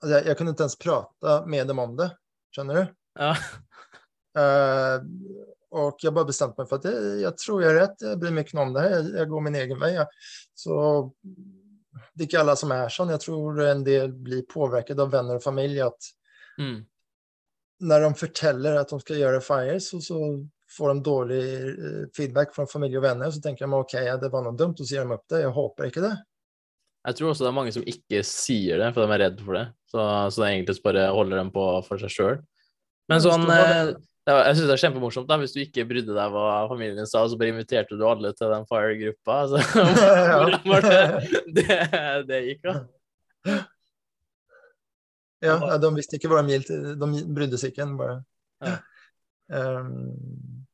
[0.01, 2.11] altså jeg, jeg, kunne ikke ens prate med dem om det,
[2.55, 2.93] Skjønner du?
[3.19, 3.33] Ja.
[4.37, 5.01] Eh,
[5.69, 8.31] och jag bara bestämt mig för att det, jag tror jag är rätt, jag bryr
[8.31, 9.99] mig inte om det här, jag, jag går min egen väg.
[10.53, 11.11] Så
[12.13, 15.35] det är inte alla som är sån, jag tror en del blir påverkade av vänner
[15.35, 15.99] och familj att
[16.59, 16.85] Mm.
[17.79, 22.55] när de forteller at de skal gjøre FIRE, så, så får de dårlig eh, feedback
[22.55, 23.31] fra familie og venner.
[23.31, 25.43] Så tenker de ok, ja, det var noe dumt, og så gir de opp det.
[25.43, 26.15] Jeg håper ikke det.
[27.07, 29.59] Jeg tror også det er mange som ikke sier det, for de er redd for
[29.59, 29.67] det.
[29.87, 32.41] Så, så det er egentlig bare holder dem på for seg sjøl.
[33.07, 33.45] Men sånn
[34.33, 37.07] var- Jeg syns det er kjempemorsomt da, hvis du ikke brydde deg hva familien din
[37.07, 39.37] sa, så bare inviterte du alle til den FIRE-gruppa.
[39.51, 39.55] Så
[41.55, 41.79] det det,
[42.27, 42.75] det gikk, da?
[45.45, 46.85] Ja, de visste ikke hva de gikk til.
[46.99, 47.87] De brydde seg ikke.
[47.99, 48.21] Bare.
[48.65, 48.77] Ja.
[49.47, 50.65] Um,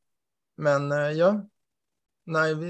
[0.63, 1.33] men eh, ja.
[2.33, 2.69] Nei, vi,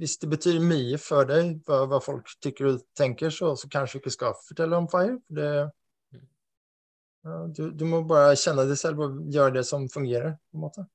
[0.00, 3.98] hvis det betyr mye for deg hva, hva folk tykker og tenker, så, så kanskje
[3.98, 5.18] du ikke skal fortelle om FIRE.
[5.28, 5.50] For det,
[7.22, 10.38] du, du må bare kjenne det selv og gjøre det som fungerer.
[10.50, 10.86] på en måte.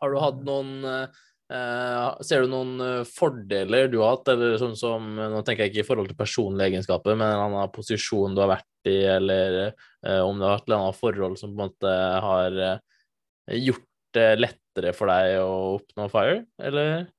[0.00, 4.76] Har du hatt noen eh, Ser du noen eh, fordeler du har hatt, eller sånn
[4.78, 8.42] som Nå tenker jeg ikke i forhold til personlige egenskaper, men en annen posisjon du
[8.44, 11.64] har vært i, eller eh, om det har vært et annet forhold som på en
[11.66, 17.10] måte har eh, gjort det lettere for deg å oppnå FIRE, eller?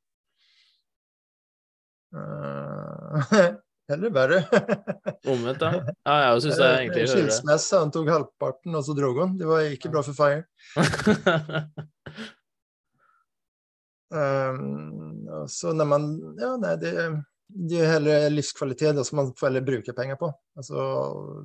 [2.11, 3.51] Uh,
[3.95, 4.41] eller verre.
[5.31, 5.81] Omvendt, ja.
[6.07, 7.15] Ja, jeg syns jeg egentlig hører det.
[7.15, 9.33] Skilsmisse, han tok halvparten, og så dro han.
[9.39, 10.45] Det var ikke bra for FIRE.
[14.11, 15.27] Um,
[15.57, 16.07] så når man
[16.39, 16.93] Ja, nei, det,
[17.71, 20.31] det er heller livskvalitet da, som man får heller bruke penger på.
[20.59, 20.85] Altså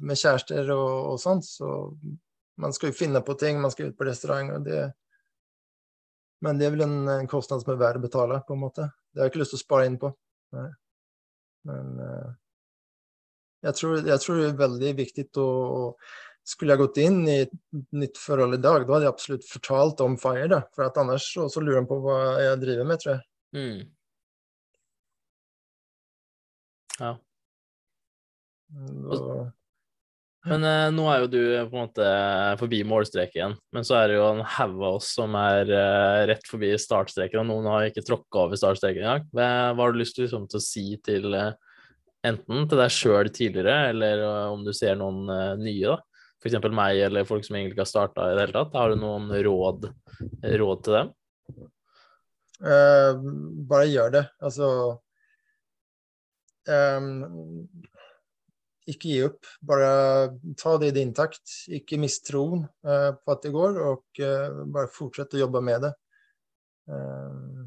[0.03, 1.90] med kjærester og, og sånt, så
[2.62, 4.86] man skal jo finne på ting, man skal ut på restaurant, og det
[6.44, 8.90] Men det er vel en, en kostnad som er verdt å betale, på en måte.
[9.09, 10.11] Det har jeg ikke lyst til å spare inn på.
[10.53, 10.66] Nei.
[11.67, 12.31] Men eh,
[13.67, 15.51] jeg, tror, jeg tror det er veldig viktig å
[16.47, 17.55] skulle jeg gått inn i et
[17.99, 20.47] nytt forhold i dag, da hadde jeg absolutt fortalt om FIRE.
[20.53, 20.61] Da.
[20.77, 23.23] For at ellers så, så lurer de på hva jeg driver med, tror jeg.
[23.57, 23.81] Mm.
[27.01, 27.12] Ja.
[28.77, 29.25] Og,
[30.47, 31.40] Men eh, nå er jo du
[31.70, 32.09] på en måte
[32.61, 36.47] forbi målstreken, men så er det jo en haug av oss som er eh, rett
[36.47, 39.24] forbi startstreken, og noen har ikke tråkka over startstreken engang.
[39.34, 41.55] Hva, hva har du lyst liksom, til å si til eh,
[42.26, 45.99] enten til deg sjøl tidligere, eller eh, om du ser noen eh, nye, da?
[46.47, 48.76] Eksempel meg, eller folk som egentlig ikke har starta i det hele tatt.
[48.78, 49.88] Har du noen råd,
[50.62, 51.09] råd til dem?
[52.62, 53.18] Uh,
[53.66, 54.22] bare gjør det.
[54.47, 54.68] Altså
[56.70, 57.09] ehm,
[58.87, 59.47] Ikke gi opp.
[59.66, 59.89] Bare
[60.61, 61.43] ta det i din takt.
[61.74, 65.89] Ikke mist troen eh, på at det går, og eh, bare fortsett å jobbe med
[65.89, 65.95] det.
[66.87, 67.64] Ehm,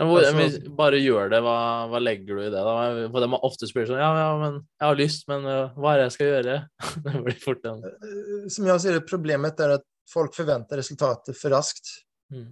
[0.00, 1.56] hvor, Altså- bare gjør det, hva,
[1.92, 2.52] hva legger du i det?
[2.64, 3.08] da?
[3.12, 5.92] For de har ofte spurt sånn Ja, ja, men jeg har lyst, men eh, hva
[5.92, 6.54] er det jeg skal gjøre?
[7.04, 11.52] det blir fort en Eh, Som jeg sier, problemet er at folk forventer resultatet for
[11.52, 11.92] raskt.
[12.32, 12.48] mm.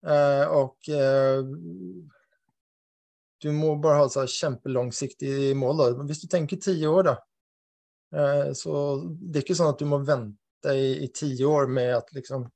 [0.00, 1.42] Eh, og eh,
[3.40, 5.80] du må bare ha et sånt kjempelangsiktig mål.
[5.80, 6.06] Da.
[6.08, 7.16] Hvis du tenker ti år, da,
[8.14, 11.94] eh, så det er ikke sånn at du må vente i, i ti år med
[11.96, 12.48] å liksom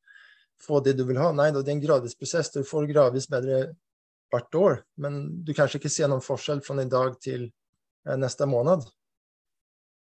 [0.65, 1.31] få det du vil ha.
[1.37, 2.53] Nei, da, det er en gradvis prosess.
[2.53, 3.65] Du får gradvis bedre
[4.33, 8.49] hvert år, men du kanskje ikke ser noen forskjell fra i dag til eh, neste
[8.51, 8.87] måned.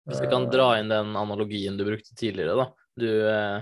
[0.09, 2.67] Hvis vi kan dra inn den analogien du brukte tidligere, da.
[2.97, 3.59] Du, eh,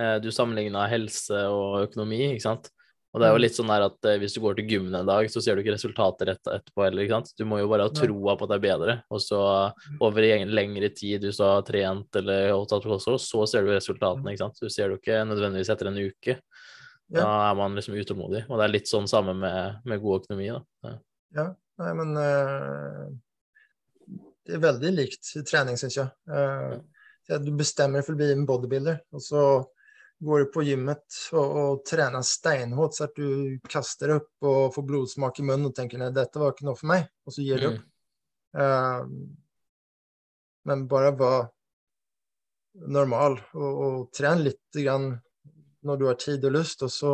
[0.00, 2.72] eh, du sammenligna helse og økonomi, ikke sant.
[3.12, 3.42] Og det er jo Mm.
[3.44, 5.60] litt sånn der at eh, hvis du går til gymmen en dag, så ser du
[5.62, 7.32] ikke resultater rett etterpå heller, ikke sant.
[7.36, 9.40] Du må jo bare ha troa på at det er bedre, og så
[10.00, 14.32] over en lengre tid du så har trent eller tatt kosthold, så ser du resultatene,
[14.32, 14.56] ikke sant.
[14.62, 16.38] Du ser det jo ikke nødvendigvis etter en uke.
[17.12, 20.48] Da er man liksom utålmodig, og det er litt sånn samme med, med god økonomi,
[20.48, 20.96] da.
[21.36, 21.50] Ja.
[21.82, 23.12] Nei, men uh,
[24.46, 26.08] det er veldig likt trening, syns jeg.
[26.30, 26.80] Uh,
[27.44, 29.42] Du bestemmer for å bli en bodybuilder, og så
[30.22, 34.86] går du på gymmet og, og trener steinhardt så at du kaster opp og får
[34.86, 37.58] blodsmak i munnen og tenker nei, dette var ikke noe for meg, og så gir
[37.62, 37.74] du Mm.
[37.74, 37.82] opp.
[38.62, 39.00] Eh,
[40.68, 41.46] men bare vær
[42.92, 45.08] normal og, og tren litt grann
[45.82, 47.12] når du har tid og lyst, og så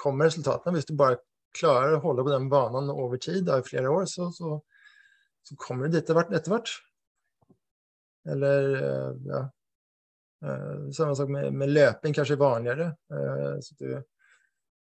[0.00, 0.72] kommer resultatene.
[0.78, 1.18] Hvis du bare
[1.54, 4.56] klarer å holde på den banen over tid, da, i flere år, så, så,
[5.44, 6.16] så kommer du dit etter
[6.48, 6.72] hvert.
[8.32, 9.42] Eller eh, ja.
[10.44, 12.90] Eh, Samme sak med, med kanskje vanligere.
[13.12, 14.02] Eh, Så du,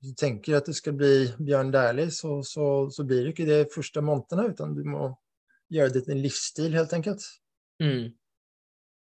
[0.03, 3.73] du tenker at du skal bli Bjørn Dæhlie, så, så, så blir det ikke det
[3.75, 5.11] første månedene, utan du må
[5.71, 7.27] gjøre det til en livsstil, helt enkelt.
[7.79, 8.09] Mm.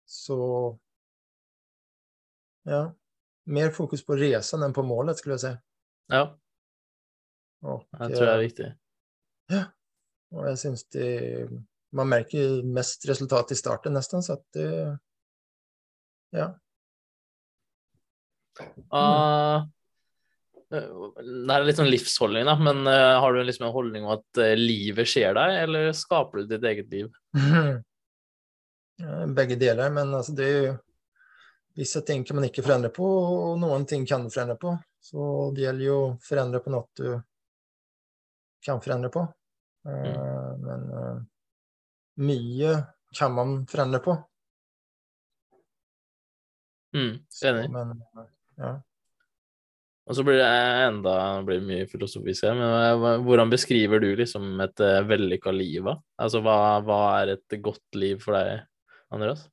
[0.10, 0.36] så
[2.68, 2.82] ja,
[3.48, 5.52] mer fokus på resan enn på målet skulle jeg si.
[6.12, 6.26] Ja,
[7.62, 8.68] Och, jeg tror det er viktig.
[9.52, 9.64] Ja.
[10.32, 11.08] Og jeg syns det,
[11.92, 14.70] man merker mest resultat i starten nesten, så at det,
[16.36, 16.48] ja.
[18.60, 19.64] Eh,
[20.70, 24.42] det er litt sånn livsholdning, da, men uh, har du liksom en holdning om at
[24.42, 27.08] uh, livet skjer deg, eller skaper du ditt eget liv?
[29.40, 30.78] Begge deler, men altså det er jo
[31.80, 34.74] Visse ting kan man ikke forandre på og noen ting kan du forandre på.
[35.00, 35.22] Så
[35.56, 37.14] det gjelder jo å forandre på noe du
[38.66, 39.22] kan forandre på.
[39.88, 40.66] Mm.
[40.66, 40.82] Men
[42.20, 44.18] mye mycket kan man forandre på.
[46.96, 47.68] Mm, Så, enig.
[47.74, 48.30] men eh,
[48.64, 48.72] ja.
[50.10, 50.48] Og så blir det
[50.88, 51.14] enda
[51.46, 52.72] blir mye filosofisk her, men
[53.06, 55.84] eh, hvordan beskriver du liksom et uh, vellykka liv?
[55.86, 56.00] da?
[56.18, 58.64] Altså, hva, hva er et godt liv for deg,
[59.14, 59.46] Andreas?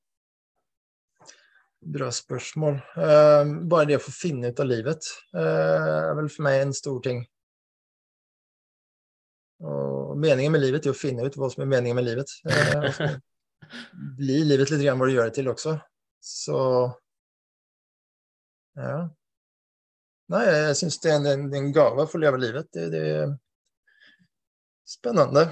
[1.87, 2.81] Bra spørsmål.
[2.99, 5.07] Eh, Bare det å få finne ut av livet
[5.37, 7.21] eh, er vel for meg en stor ting.
[9.63, 12.33] Og meningen med livet er å finne ut hva som er meningen med livet.
[12.49, 13.69] Eh, og
[14.19, 15.77] blir livet litt grann hva du gjør det til også.
[16.19, 16.59] Så
[18.77, 18.99] ja.
[20.33, 22.69] Nei, jeg syns det er en, en, en gave å leve livet.
[22.75, 23.35] Det, det er
[24.87, 25.49] spennende.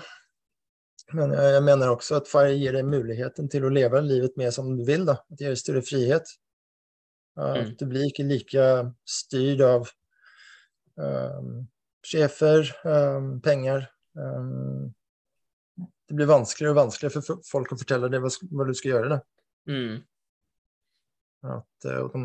[1.14, 4.72] Men jeg, mener også at far gir deg muligheten til å leve livet mer som
[4.74, 5.04] du vil.
[5.06, 5.20] Da.
[5.20, 6.34] At det gir deg større frihet.
[7.36, 7.70] At Mm.
[7.78, 8.64] du blir ikke like
[9.10, 9.88] styrt av
[10.96, 11.64] um,
[12.06, 13.88] sjefer, um, penger.
[14.14, 14.94] Um,
[16.08, 19.16] det blir vanskeligere og vanskeligere for folk å fortelle deg hva, hva du skal gjøre.
[19.16, 19.18] Da.
[19.70, 19.96] Mm.
[21.56, 22.22] At, eh, de,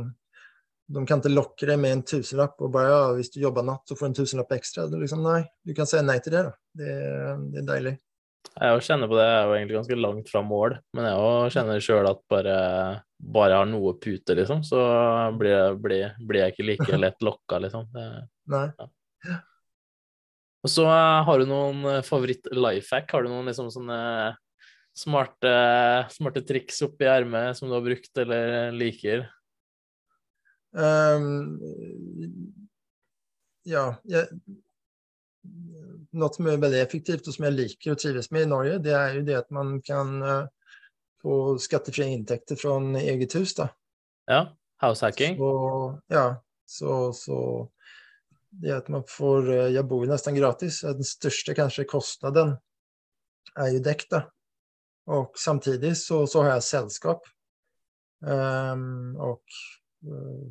[0.90, 3.84] de kan ikke lokke deg med en tusenlapp og bare ja, hvis du jobber natt,
[3.86, 4.88] så får du en tusenlapp ekstra.
[4.88, 6.46] Er liksom, nei, du kan si nei til det.
[6.48, 6.54] Da.
[6.82, 6.94] Det,
[7.54, 7.96] det er deilig.
[8.50, 11.84] Jeg kjenner på det, jeg er jo egentlig ganske langt fra mål, men jeg kjenner
[11.84, 12.56] sjøl at bare,
[13.36, 14.82] bare jeg har noe pute, liksom, så
[15.38, 17.88] blir blir, blir jeg ikke like lett lokka, liksom.
[17.94, 18.08] Det,
[18.50, 18.68] Nei.
[20.60, 23.12] Og så eh, har du noen eh, favoritt-lifehack?
[23.14, 24.00] Har du noen liksom sånne
[24.98, 25.52] smarte,
[26.12, 29.28] smarte triks oppi ermet som du har brukt eller liker?
[30.78, 31.60] Ehm,
[33.66, 34.28] ja, jeg,
[36.20, 38.94] Noe som er veldig effektivt og som jeg liker å trives med i Norge, det
[38.98, 40.48] er jo det at man kan eh,
[41.22, 43.54] få skattefrie inntekter fra eget hus.
[43.58, 43.70] da.
[44.30, 44.42] Ja,
[44.84, 45.38] househacking?
[45.38, 45.52] Så,
[46.12, 46.26] ja,
[46.66, 47.38] så, så
[48.50, 52.56] det at att man får, Jeg jag bor jo nesten gratis, den største kanskje kostnaden
[53.58, 54.30] er jo dekket.
[55.10, 57.26] Og samtidig samtidigt så, så har jeg selskap.
[58.22, 59.44] Um, och
[60.06, 60.48] eh,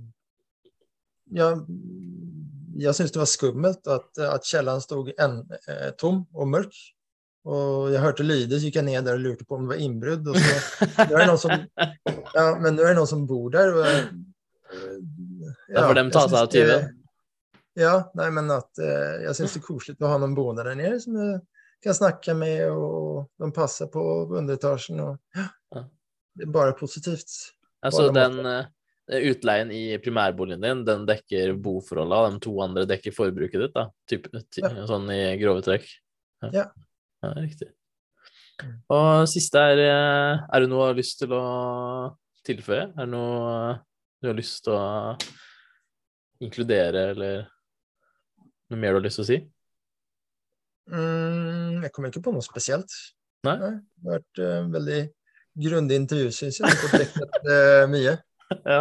[2.79, 6.79] jeg syntes det var skummelt at, at kjelleren stod en, eh, tom og mørk.
[7.49, 11.31] Og jeg hørte lyder, så gikk jeg ned der og lurte på om det var
[11.31, 11.53] så, det som,
[12.35, 13.73] ja, men nå er det noen som bor der.
[13.73, 13.85] Og,
[15.71, 16.91] ja, Da får dem ta seg av tyven.
[17.79, 20.77] Ja, nei, men at eh, jeg syns det er koselig å ha noen boende der
[20.77, 21.39] nere som du
[21.85, 24.03] kan snakke med og de passer på
[24.35, 25.01] underetasjen.
[25.05, 25.85] Og, Ja.
[26.39, 27.33] Det er bare positivt.
[27.83, 28.67] Altså, den eh,
[29.09, 33.89] utleien i primærboligen din, den dekker boforholda, de to andre dekker forbruket ditt, da?
[34.11, 34.87] Typ, ty, Ja.
[34.89, 35.89] Sånn i grove trekk?
[36.53, 36.69] Ja.
[37.25, 37.71] ja riktig.
[38.59, 38.75] Mm.
[38.91, 41.45] Og siste er eh, Er det noe du har lyst til å
[42.47, 42.89] tilføye?
[42.91, 43.79] Er det noe
[44.19, 45.15] du har lyst til å
[46.43, 47.47] inkludere, eller
[48.69, 49.39] noe mer du har lyst til å si?
[50.89, 52.93] Mm, jeg kommer ikke på noe spesielt.
[53.47, 53.57] Nei?
[53.61, 55.03] Nei Det har vært uh, veldig
[55.59, 56.65] grundig intervju syns jeg.
[56.65, 58.28] Jag har fått dekket uh, mycket.
[58.69, 58.81] Ja.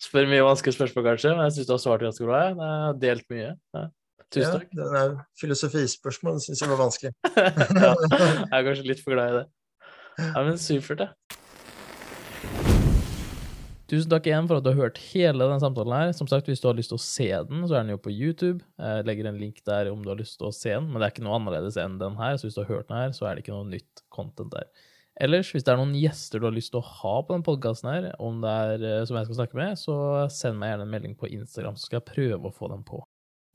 [0.00, 2.40] Spør mye vanskelige spørsmål, kanskje, men jeg syns du har svart ganske bra.
[2.50, 3.54] Jeg har delt mye.
[3.76, 3.86] Ja.
[4.30, 4.68] Tusen Ja, takk.
[4.78, 7.12] den här filosofispörsmålen syns jeg var vanskelig.
[7.36, 9.46] ja, jeg er kanskje litt for glad i det.
[10.20, 11.08] Ja, men supert, det.
[13.90, 16.12] Tusen takk igjen for at du har hørt hele denne samtalen her.
[16.14, 18.12] Som sagt, hvis du har lyst til å se den, så er den jo på
[18.14, 18.62] YouTube.
[18.78, 21.08] Jeg legger en link der om du har lyst til å se den, men det
[21.08, 23.26] er ikke noe annerledes enn den her, så hvis du har hørt den her, så
[23.26, 24.68] er det ikke noe nytt content der.
[25.20, 27.90] Ellers, hvis det er noen gjester du har lyst til å ha på denne podkasten
[27.90, 29.94] her, er eh, som jeg skal snakke med, så
[30.32, 33.02] send meg gjerne en melding på Instagram, så skal jeg prøve å få dem på.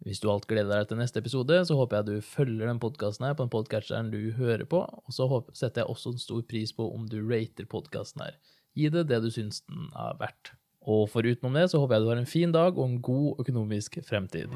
[0.06, 3.26] Hvis du alt gleder deg til neste episode, så håper jeg du følger den podkasten
[3.26, 5.26] her på den podcasteren du hører på, og så
[5.56, 8.38] setter jeg også en stor pris på om du rater podkasten her.
[8.78, 10.54] Gi det det du syns den er verdt.
[10.86, 13.98] Og forutenom det så håper jeg du har en fin dag og en god økonomisk
[14.06, 14.54] fremtid.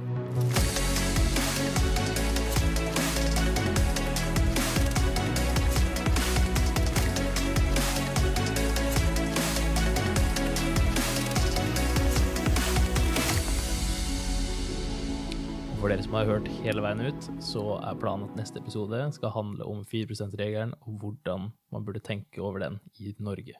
[15.90, 19.32] For dere som har hørt hele veien ut, så er planen at neste episode skal
[19.34, 23.57] handle om 4 %-regelen og hvordan man burde tenke over den i Norge.